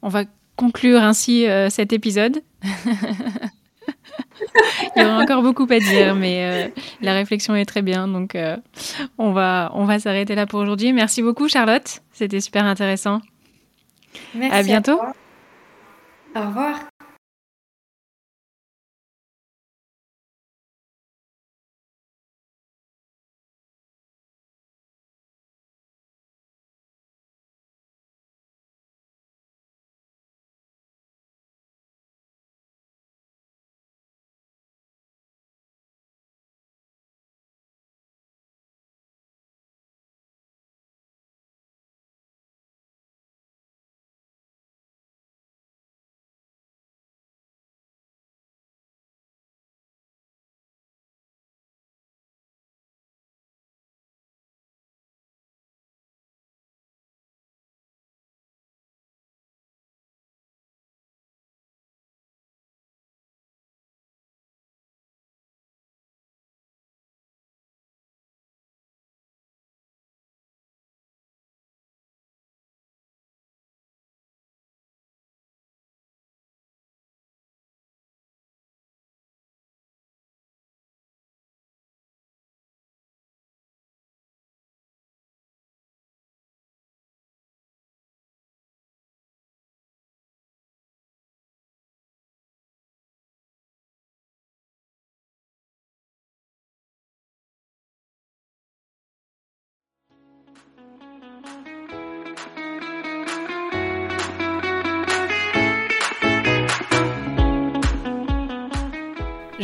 [0.00, 0.24] on va
[0.56, 2.42] conclure ainsi euh, cet épisode.
[4.96, 8.08] il y aura encore beaucoup à dire, mais euh, la réflexion est très bien.
[8.08, 8.56] Donc, euh,
[9.18, 10.94] on va, on va s'arrêter là pour aujourd'hui.
[10.94, 12.00] Merci beaucoup, Charlotte.
[12.12, 13.20] C'était super intéressant.
[14.34, 14.56] Merci.
[14.56, 14.98] À bientôt.
[16.34, 16.93] Au revoir.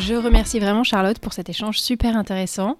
[0.00, 2.78] Je remercie vraiment Charlotte pour cet échange super intéressant.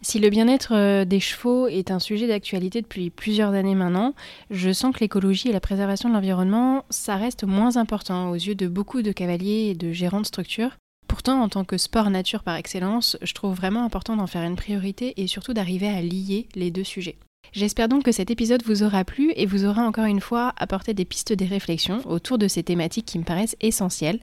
[0.00, 4.14] Si le bien-être euh, des chevaux est un sujet d'actualité depuis plusieurs années maintenant,
[4.50, 8.54] je sens que l'écologie et la préservation de l'environnement, ça reste moins important aux yeux
[8.54, 10.70] de beaucoup de cavaliers et de gérants de structures.
[11.08, 14.56] Pourtant, en tant que sport nature par excellence, je trouve vraiment important d'en faire une
[14.56, 17.18] priorité et surtout d'arriver à lier les deux sujets.
[17.52, 20.94] J'espère donc que cet épisode vous aura plu et vous aura encore une fois apporté
[20.94, 24.20] des pistes des réflexions autour de ces thématiques qui me paraissent essentielles.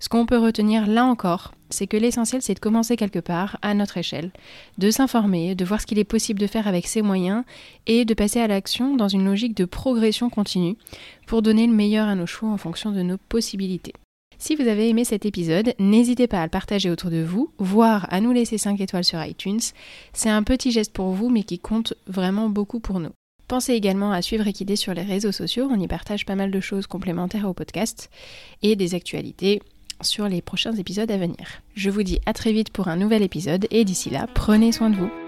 [0.00, 3.74] Ce qu'on peut retenir là encore, c'est que l'essentiel c'est de commencer quelque part, à
[3.74, 4.30] notre échelle,
[4.78, 7.44] de s'informer, de voir ce qu'il est possible de faire avec ses moyens
[7.86, 10.76] et de passer à l'action dans une logique de progression continue
[11.26, 13.92] pour donner le meilleur à nos chevaux en fonction de nos possibilités.
[14.38, 18.06] Si vous avez aimé cet épisode, n'hésitez pas à le partager autour de vous, voire
[18.10, 19.60] à nous laisser 5 étoiles sur iTunes.
[20.12, 23.12] C'est un petit geste pour vous mais qui compte vraiment beaucoup pour nous.
[23.46, 26.60] Pensez également à suivre Equidé sur les réseaux sociaux, on y partage pas mal de
[26.60, 28.10] choses complémentaires au podcast
[28.62, 29.60] et des actualités
[30.04, 31.62] sur les prochains épisodes à venir.
[31.74, 34.90] Je vous dis à très vite pour un nouvel épisode et d'ici là, prenez soin
[34.90, 35.23] de vous.